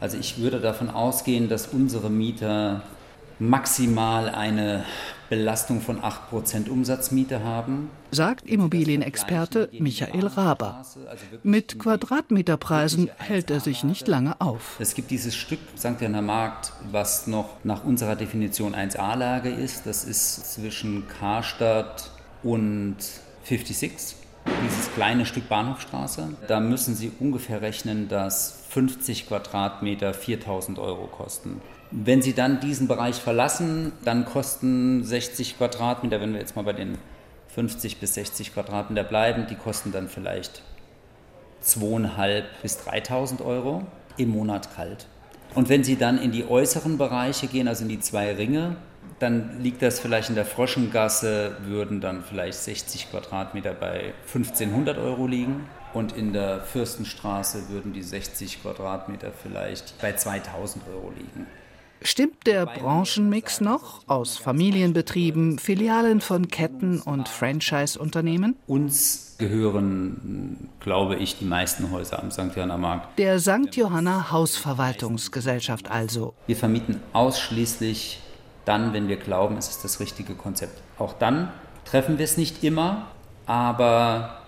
Also 0.00 0.18
ich 0.18 0.38
würde 0.38 0.60
davon 0.60 0.90
ausgehen, 0.90 1.48
dass 1.48 1.68
unsere 1.68 2.10
Mieter 2.10 2.82
maximal 3.38 4.28
eine 4.28 4.84
Belastung 5.28 5.80
von 5.80 6.00
8% 6.00 6.68
Umsatzmiete 6.68 7.42
haben. 7.42 7.90
Sagt 8.12 8.48
Immobilienexperte 8.48 9.68
Michael 9.72 10.26
Raber. 10.26 10.84
Mit 11.42 11.78
Quadratmeterpreisen 11.78 13.10
hält 13.18 13.50
er 13.50 13.60
sich 13.60 13.82
nicht 13.82 14.06
lange 14.06 14.40
auf. 14.40 14.76
Es 14.78 14.94
gibt 14.94 15.10
dieses 15.10 15.34
Stück 15.34 15.58
St. 15.76 16.00
Johanner 16.00 16.22
Markt, 16.22 16.72
was 16.90 17.26
noch 17.26 17.64
nach 17.64 17.84
unserer 17.84 18.16
Definition 18.16 18.74
1a-Lage 18.74 19.50
ist. 19.50 19.86
Das 19.86 20.04
ist 20.04 20.54
zwischen 20.54 21.08
Karstadt 21.08 22.10
und 22.42 22.96
56 23.44 24.16
dieses 24.64 24.92
kleine 24.94 25.26
Stück 25.26 25.48
Bahnhofstraße. 25.48 26.28
Da 26.48 26.60
müssen 26.60 26.94
Sie 26.94 27.12
ungefähr 27.20 27.62
rechnen, 27.62 28.08
dass 28.08 28.64
50 28.70 29.28
Quadratmeter 29.28 30.14
4000 30.14 30.78
Euro 30.78 31.06
kosten. 31.06 31.60
Wenn 31.90 32.22
Sie 32.22 32.32
dann 32.32 32.60
diesen 32.60 32.88
Bereich 32.88 33.16
verlassen, 33.16 33.92
dann 34.04 34.24
kosten 34.24 35.04
60 35.04 35.56
Quadratmeter, 35.56 36.20
wenn 36.20 36.32
wir 36.32 36.40
jetzt 36.40 36.56
mal 36.56 36.62
bei 36.62 36.72
den 36.72 36.98
50 37.54 37.98
bis 37.98 38.14
60 38.14 38.52
Quadratmeter 38.52 39.04
bleiben, 39.04 39.46
die 39.48 39.54
kosten 39.54 39.92
dann 39.92 40.08
vielleicht 40.08 40.62
2.500 41.64 42.42
bis 42.62 42.78
3.000 42.80 43.44
Euro 43.44 43.82
im 44.16 44.30
Monat 44.30 44.74
kalt. 44.74 45.06
Und 45.54 45.68
wenn 45.68 45.84
Sie 45.84 45.96
dann 45.96 46.18
in 46.18 46.32
die 46.32 46.46
äußeren 46.46 46.98
Bereiche 46.98 47.46
gehen, 47.46 47.66
also 47.66 47.84
in 47.84 47.88
die 47.88 48.00
zwei 48.00 48.34
Ringe, 48.34 48.76
dann 49.18 49.60
liegt 49.62 49.82
das 49.82 50.00
vielleicht 50.00 50.28
in 50.28 50.34
der 50.34 50.44
Froschengasse, 50.44 51.56
würden 51.64 52.00
dann 52.00 52.22
vielleicht 52.22 52.58
60 52.58 53.10
Quadratmeter 53.10 53.72
bei 53.72 54.14
1500 54.26 54.98
Euro 54.98 55.26
liegen. 55.26 55.68
Und 55.94 56.12
in 56.12 56.32
der 56.32 56.60
Fürstenstraße 56.60 57.70
würden 57.70 57.92
die 57.94 58.02
60 58.02 58.60
Quadratmeter 58.60 59.32
vielleicht 59.32 59.98
bei 60.00 60.12
2000 60.12 60.84
Euro 60.92 61.10
liegen. 61.16 61.46
Stimmt 62.02 62.46
der 62.46 62.66
Branchenmix 62.66 63.62
noch 63.62 64.06
aus 64.06 64.36
Familienbetrieben, 64.36 65.58
Filialen 65.58 66.20
von 66.20 66.48
Ketten 66.48 67.00
und 67.00 67.28
Franchise-Unternehmen? 67.28 68.56
Uns 68.66 69.36
gehören, 69.38 70.68
glaube 70.80 71.16
ich, 71.16 71.38
die 71.38 71.46
meisten 71.46 71.90
Häuser 71.90 72.22
am 72.22 72.30
St. 72.30 72.54
Johanna 72.54 72.76
Markt. 72.76 73.18
Der 73.18 73.38
St. 73.38 73.74
Johanna 73.74 74.30
Hausverwaltungsgesellschaft 74.30 75.90
also. 75.90 76.34
Wir 76.46 76.56
vermieten 76.56 77.00
ausschließlich 77.12 78.20
dann, 78.66 78.92
wenn 78.92 79.08
wir 79.08 79.16
glauben, 79.16 79.56
es 79.56 79.68
ist 79.68 79.84
das 79.84 80.00
richtige 80.00 80.34
Konzept. 80.34 80.82
Auch 80.98 81.14
dann 81.14 81.50
treffen 81.86 82.18
wir 82.18 82.24
es 82.24 82.36
nicht 82.36 82.62
immer, 82.62 83.06
aber 83.46 84.40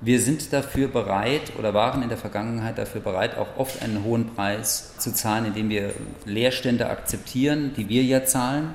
wir 0.00 0.18
sind 0.18 0.52
dafür 0.52 0.88
bereit 0.88 1.52
oder 1.58 1.74
waren 1.74 2.02
in 2.02 2.08
der 2.08 2.16
Vergangenheit 2.16 2.78
dafür 2.78 3.02
bereit, 3.02 3.36
auch 3.36 3.58
oft 3.58 3.82
einen 3.82 4.02
hohen 4.02 4.34
Preis 4.34 4.94
zu 4.98 5.12
zahlen, 5.12 5.44
indem 5.44 5.68
wir 5.68 5.92
Leerstände 6.24 6.88
akzeptieren, 6.88 7.74
die 7.76 7.88
wir 7.88 8.02
ja 8.02 8.24
zahlen, 8.24 8.74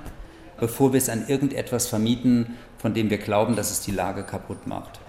bevor 0.59 0.93
wir 0.93 0.99
es 0.99 1.09
an 1.09 1.27
irgendetwas 1.27 1.87
vermieten, 1.87 2.55
von 2.77 2.93
dem 2.93 3.09
wir 3.09 3.17
glauben, 3.17 3.55
dass 3.55 3.71
es 3.71 3.81
die 3.81 3.91
Lage 3.91 4.23
kaputt 4.23 4.67
macht. 4.67 4.99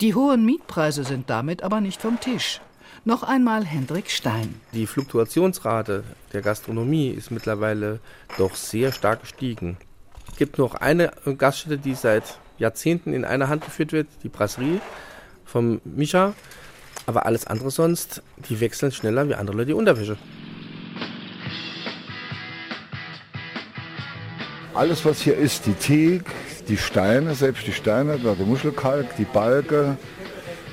Die 0.00 0.14
hohen 0.14 0.44
Mietpreise 0.44 1.04
sind 1.04 1.30
damit 1.30 1.62
aber 1.62 1.80
nicht 1.80 2.02
vom 2.02 2.18
Tisch. 2.18 2.60
Noch 3.06 3.22
einmal 3.22 3.64
Hendrik 3.64 4.10
Stein. 4.10 4.60
Die 4.72 4.88
Fluktuationsrate 4.88 6.02
der 6.32 6.42
Gastronomie 6.42 7.10
ist 7.10 7.30
mittlerweile 7.30 8.00
doch 8.36 8.56
sehr 8.56 8.90
stark 8.90 9.20
gestiegen. 9.20 9.76
Es 10.28 10.36
gibt 10.36 10.58
noch 10.58 10.74
eine 10.74 11.12
Gaststätte, 11.38 11.78
die 11.78 11.94
seit 11.94 12.40
Jahrzehnten 12.58 13.12
in 13.12 13.24
einer 13.24 13.48
Hand 13.48 13.64
geführt 13.64 13.92
wird, 13.92 14.08
die 14.24 14.28
Brasserie 14.28 14.80
vom 15.44 15.80
Micha. 15.84 16.34
Aber 17.06 17.26
alles 17.26 17.46
andere 17.46 17.70
sonst, 17.70 18.24
die 18.48 18.58
wechseln 18.58 18.90
schneller 18.90 19.28
wie 19.28 19.36
andere 19.36 19.58
Leute 19.58 19.68
die 19.68 19.74
Unterwäsche. 19.74 20.16
Alles, 24.74 25.04
was 25.04 25.20
hier 25.20 25.36
ist, 25.36 25.66
die 25.66 25.74
Teak, 25.74 26.24
die 26.66 26.76
Steine, 26.76 27.36
selbst 27.36 27.68
die 27.68 27.72
Steine, 27.72 28.18
der 28.18 28.34
Muschelkalk, 28.34 29.14
die 29.14 29.26
Balke, 29.26 29.96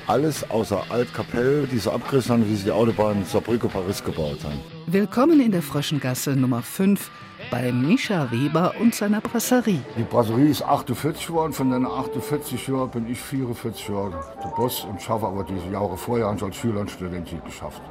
alles 0.06 0.48
außer 0.50 0.84
Altkapelle, 0.90 1.66
diese 1.66 1.92
Abriss 1.92 2.28
haben, 2.28 2.48
wie 2.48 2.54
sie 2.54 2.64
die 2.64 2.70
Autobahn 2.70 3.24
Saarbrücke-Paris 3.24 4.04
gebaut 4.04 4.38
haben. 4.44 4.60
Willkommen 4.86 5.40
in 5.40 5.52
der 5.52 5.62
Fröschengasse 5.62 6.36
Nummer 6.36 6.62
5 6.62 7.10
bei 7.50 7.72
Mischa 7.72 8.30
Weber 8.30 8.74
und 8.80 8.94
seiner 8.94 9.20
Brasserie. 9.20 9.80
Die 9.96 10.02
Brasserie 10.02 10.48
ist 10.48 10.62
48 10.62 11.26
geworden, 11.26 11.52
von 11.52 11.70
den 11.70 11.86
48 11.86 12.68
Jahren 12.68 12.90
bin 12.90 13.10
ich 13.10 13.18
44 13.18 13.88
Jahre 13.88 14.24
der 14.42 14.48
Boss 14.48 14.84
und 14.84 15.00
schaffe 15.00 15.26
aber 15.26 15.44
diese 15.44 15.72
Jahre 15.72 15.96
vorher 15.96 16.26
als 16.26 16.56
Schüler 16.56 16.80
und 16.80 16.90
Student 16.90 17.28
geschafft. 17.44 17.82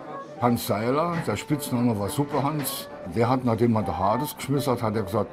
Hans 0.41 0.67
Seiler, 0.67 1.17
der 1.25 1.37
Spitzname 1.37 1.97
war 1.97 2.09
Super 2.09 2.43
Hans, 2.43 2.89
der 3.15 3.29
hat, 3.29 3.45
nachdem 3.45 3.71
man 3.71 3.85
der 3.85 3.97
Hades 3.97 4.35
geschmissen 4.35 4.73
hat, 4.73 4.81
hat 4.81 4.95
er 4.95 5.03
gesagt, 5.03 5.31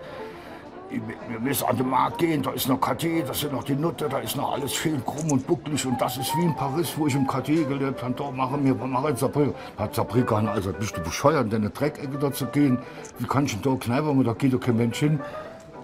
wir 0.90 1.40
müssen 1.40 1.64
an 1.66 1.76
den 1.76 1.88
Markt 1.88 2.18
gehen, 2.18 2.42
da 2.42 2.50
ist 2.50 2.68
noch 2.68 2.80
KT, 2.80 3.26
da 3.26 3.32
sind 3.32 3.52
noch 3.52 3.64
die 3.64 3.74
Nutte, 3.74 4.08
da 4.08 4.18
ist 4.18 4.36
noch 4.36 4.52
alles 4.52 4.74
schön 4.74 5.04
krumm 5.04 5.30
und 5.30 5.46
bucklig 5.46 5.86
und 5.86 6.00
das 6.00 6.16
ist 6.16 6.36
wie 6.36 6.42
in 6.42 6.54
Paris, 6.54 6.92
wo 6.96 7.06
ich 7.06 7.14
im 7.14 7.26
KT 7.26 7.46
gelebt 7.46 8.02
habe, 8.02 8.14
da 8.14 8.30
machen 8.30 8.64
wir, 8.64 8.74
machen 8.74 9.08
jetzt 9.08 9.20
Sabrina. 9.20 9.52
Da 9.76 9.84
hat 9.84 9.94
Sabrina 9.94 10.50
also 10.50 10.72
bist 10.72 10.96
du 10.96 11.00
bescheuert, 11.00 11.44
in 11.44 11.50
deine 11.50 11.70
Dreckecke 11.70 12.18
da 12.18 12.32
zu 12.32 12.46
gehen, 12.46 12.78
wie 13.18 13.26
kannst 13.26 13.64
du 13.64 13.70
da 13.70 13.76
kneipen, 13.76 14.24
da 14.24 14.32
geht 14.32 14.52
doch 14.52 14.60
kein 14.60 14.76
Mensch 14.76 14.98
hin. 14.98 15.20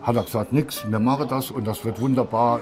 Hat 0.03 0.17
er 0.17 0.25
gesagt, 0.25 0.53
nix, 0.53 0.85
wir 0.89 0.99
machen 0.99 1.27
das 1.29 1.51
und 1.51 1.67
das 1.67 1.85
wird 1.85 2.01
wunderbar. 2.01 2.61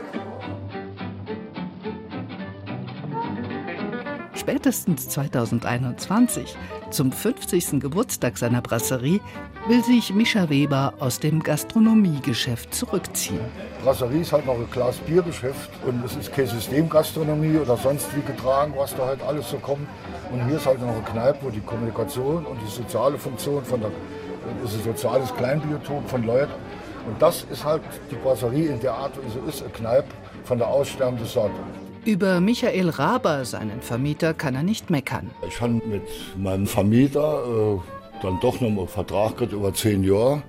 Spätestens 4.35 5.09
2021, 5.09 6.57
zum 6.95 7.11
50. 7.11 7.81
Geburtstag 7.81 8.39
seiner 8.39 8.63
Brasserie, 8.63 9.21
will 9.67 9.83
sich 9.83 10.15
Mischa 10.15 10.49
Weber 10.49 10.95
aus 11.01 11.19
dem 11.19 11.43
Gastronomiegeschäft 11.43 12.73
zurückziehen. 12.73 13.41
Brasserie 13.83 14.21
ist 14.21 14.33
halt 14.33 14.47
noch 14.47 14.55
ein 14.55 14.71
Glas 14.71 14.97
Biergeschäft 14.99 15.71
und 15.87 16.05
es 16.05 16.15
ist 16.15 16.33
keine 16.33 16.47
Systemgastronomie 16.47 17.59
oder 17.59 17.77
sonst 17.77 18.07
wie 18.15 18.21
getragen, 18.21 18.75
was 18.77 18.95
da 18.95 19.07
halt 19.07 19.23
alles 19.23 19.51
so 19.51 19.59
kommt. 19.59 19.89
Und 20.33 20.47
hier 20.47 20.57
ist 20.57 20.67
halt 20.67 20.81
noch 20.81 20.89
eine 20.89 21.03
Kneipe, 21.03 21.39
wo 21.43 21.51
die 21.51 21.61
Kommunikation 21.61 22.47
und 22.47 22.59
die 22.63 22.71
soziale 22.71 23.19
Funktion 23.19 23.65
von 23.65 23.81
der, 23.81 23.91
ist 24.65 24.75
ein 24.75 24.85
soziales 24.85 25.35
Kleinbiotop 25.35 26.09
von 26.09 26.25
Leuten. 26.25 26.53
Und 27.07 27.21
das 27.21 27.45
ist 27.51 27.65
halt 27.65 27.83
die 28.11 28.17
Brasserie 28.17 28.69
in 28.69 28.81
der 28.81 28.95
Art, 28.95 29.13
wie 29.17 29.31
sie 29.31 29.49
ist, 29.49 29.63
eine 29.63 29.73
Kneipe 29.73 30.09
von 30.45 30.59
der 30.59 30.69
aussterbenden 30.69 31.27
Sorte. 31.27 31.55
Über 32.05 32.39
Michael 32.41 32.91
Raber, 32.91 33.47
seinen 33.47 33.81
Vermieter, 33.81 34.35
kann 34.35 34.55
er 34.55 34.63
nicht 34.63 34.91
meckern. 34.91 35.31
Ich 35.49 35.59
habe 35.59 35.81
mit 35.87 36.03
meinem 36.37 36.67
Vermieter 36.67 37.45
äh, 37.47 38.23
dann 38.23 38.39
doch 38.41 38.61
noch 38.61 38.69
einen 38.69 38.89
Vertrag 38.89 39.41
über 39.41 39.73
zehn 39.73 40.05
Jahre, 40.05 40.43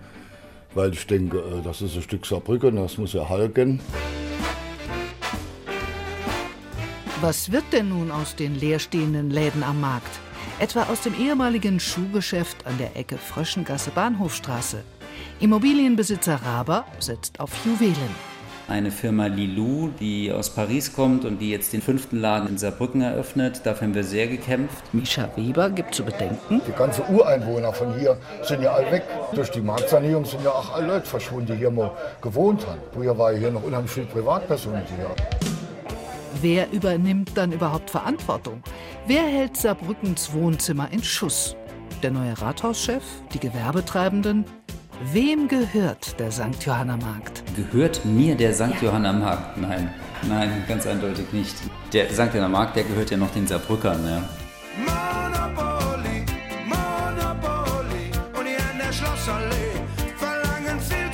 weil 0.74 0.92
ich 0.92 1.08
denke, 1.08 1.38
äh, 1.38 1.62
das 1.64 1.82
ist 1.82 1.96
ein 1.96 2.02
Stück 2.02 2.26
Saarbrücken, 2.26 2.76
das 2.76 2.98
muss 2.98 3.16
erhalten. 3.16 3.80
Was 7.22 7.54
wird 7.54 7.64
denn 7.72 7.88
nun 7.88 8.12
aus 8.12 8.36
den 8.36 8.60
leerstehenden 8.60 9.30
Läden 9.30 9.64
am 9.64 9.80
Markt? 9.80 10.20
Etwa 10.60 10.84
aus 10.84 11.02
dem 11.02 11.14
ehemaligen 11.18 11.80
Schuhgeschäft 11.80 12.68
an 12.68 12.78
der 12.78 12.98
Ecke 12.98 13.18
Fröschengasse 13.18 13.92
Bahnhofstraße. 13.92 14.84
Immobilienbesitzer 15.40 16.36
Raber 16.36 16.86
setzt 17.00 17.40
auf 17.40 17.52
Juwelen. 17.66 18.35
Eine 18.68 18.90
Firma 18.90 19.28
Lilou, 19.28 19.90
die 20.00 20.32
aus 20.32 20.50
Paris 20.50 20.92
kommt 20.92 21.24
und 21.24 21.38
die 21.38 21.52
jetzt 21.52 21.72
den 21.72 21.84
fünften 21.84 22.20
Laden 22.20 22.50
in 22.50 22.58
Saarbrücken 22.58 23.02
eröffnet. 23.02 23.62
Dafür 23.64 23.88
haben 23.88 23.94
wir 23.94 24.04
sehr 24.04 24.28
gekämpft. 24.28 24.92
Mischa 24.92 25.30
Weber 25.36 25.70
gibt 25.70 25.94
zu 25.94 26.04
bedenken. 26.04 26.62
Die 26.68 26.72
ganzen 26.72 27.04
Ureinwohner 27.14 27.72
von 27.72 27.94
hier 28.00 28.18
sind 28.42 28.64
ja 28.64 28.74
alle 28.74 28.92
weg. 28.92 29.04
Durch 29.36 29.52
die 29.52 29.62
Marktsanierung 29.62 30.26
sind 30.26 30.44
ja 30.44 30.50
auch 30.50 30.74
alle 30.74 30.88
Leute 30.88 31.06
verschwunden, 31.06 31.54
die 31.54 31.58
hier 31.60 31.70
mal 31.70 31.92
gewohnt 32.24 32.66
haben. 32.66 32.80
Früher 32.92 33.16
war 33.16 33.36
hier 33.36 33.52
noch 33.52 33.64
unheimlich 33.64 33.92
viele 33.92 34.08
Privatpersonen 34.08 34.82
hier. 34.96 35.12
Wer 36.42 36.72
übernimmt 36.72 37.32
dann 37.36 37.52
überhaupt 37.52 37.92
Verantwortung? 37.92 38.64
Wer 39.06 39.22
hält 39.22 39.58
Saarbrückens 39.58 40.34
Wohnzimmer 40.34 40.88
in 40.92 41.04
Schuss? 41.04 41.56
Der 42.02 42.10
neue 42.10 42.40
Rathauschef? 42.42 43.04
Die 43.32 43.40
Gewerbetreibenden? 43.40 44.46
Wem 45.02 45.48
gehört 45.48 46.20
der 46.20 46.32
St. 46.32 46.64
Johanna 46.66 46.96
Markt? 46.98 47.44
Gehört 47.56 48.06
mir 48.06 48.36
der 48.36 48.54
St. 48.54 48.82
Johanna 48.82 49.12
Markt? 49.12 49.58
Nein, 49.58 49.94
nein, 50.24 50.64
ganz 50.68 50.88
eindeutig 50.88 51.32
nicht. 51.34 51.56
Der 51.92 52.10
St. 52.10 52.34
Johanna 52.34 52.48
Markt, 52.48 52.78
der 52.78 52.86
gehört 52.86 53.12
ja 53.12 53.18
noch 53.18 53.32
den 53.32 53.46
Saarbrückern. 53.46 54.00
Ja. 54.08 54.24
Monopoly, 54.78 56.26
Monopoly 56.66 58.12
und 58.40 58.46
hier 58.48 58.58
in 58.72 58.78
der 58.78 58.94
Schlossallee 58.94 59.74
verlangen 60.18 60.80
viel 60.80 61.05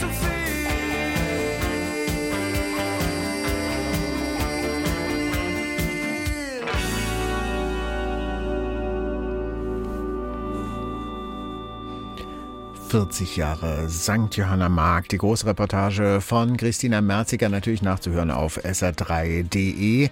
40 12.91 13.38
Jahre 13.38 13.88
St. 13.88 14.36
Johanna 14.36 14.67
Markt. 14.67 15.13
Die 15.13 15.17
große 15.17 15.45
Reportage 15.45 16.19
von 16.19 16.58
Christina 16.58 16.99
Merziger 16.99 17.47
natürlich 17.47 17.82
nachzuhören 17.82 18.32
auf 18.32 18.58
sr3.de 18.65 20.10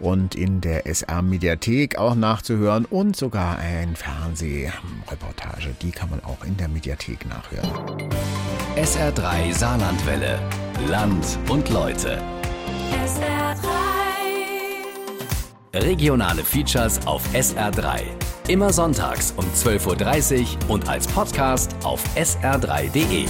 und 0.00 0.34
in 0.34 0.62
der 0.62 0.86
SR 0.86 1.20
Mediathek 1.20 1.98
auch 1.98 2.14
nachzuhören 2.14 2.86
und 2.86 3.14
sogar 3.14 3.58
ein 3.58 3.94
Fernsehreportage, 3.94 5.74
die 5.82 5.90
kann 5.90 6.08
man 6.08 6.24
auch 6.24 6.42
in 6.46 6.56
der 6.56 6.68
Mediathek 6.68 7.28
nachhören. 7.28 7.70
SR3 8.76 9.52
Saarlandwelle. 9.52 10.38
Land 10.88 11.38
und 11.50 11.68
Leute. 11.68 12.22
Regionale 15.74 16.42
Features 16.42 17.06
auf 17.06 17.22
SR3. 17.34 18.00
Immer 18.46 18.74
sonntags 18.74 19.32
um 19.38 19.44
12.30 19.46 20.40
Uhr 20.42 20.70
und 20.70 20.86
als 20.86 21.08
Podcast 21.08 21.74
auf 21.82 22.02
sr3.de. 22.14 23.24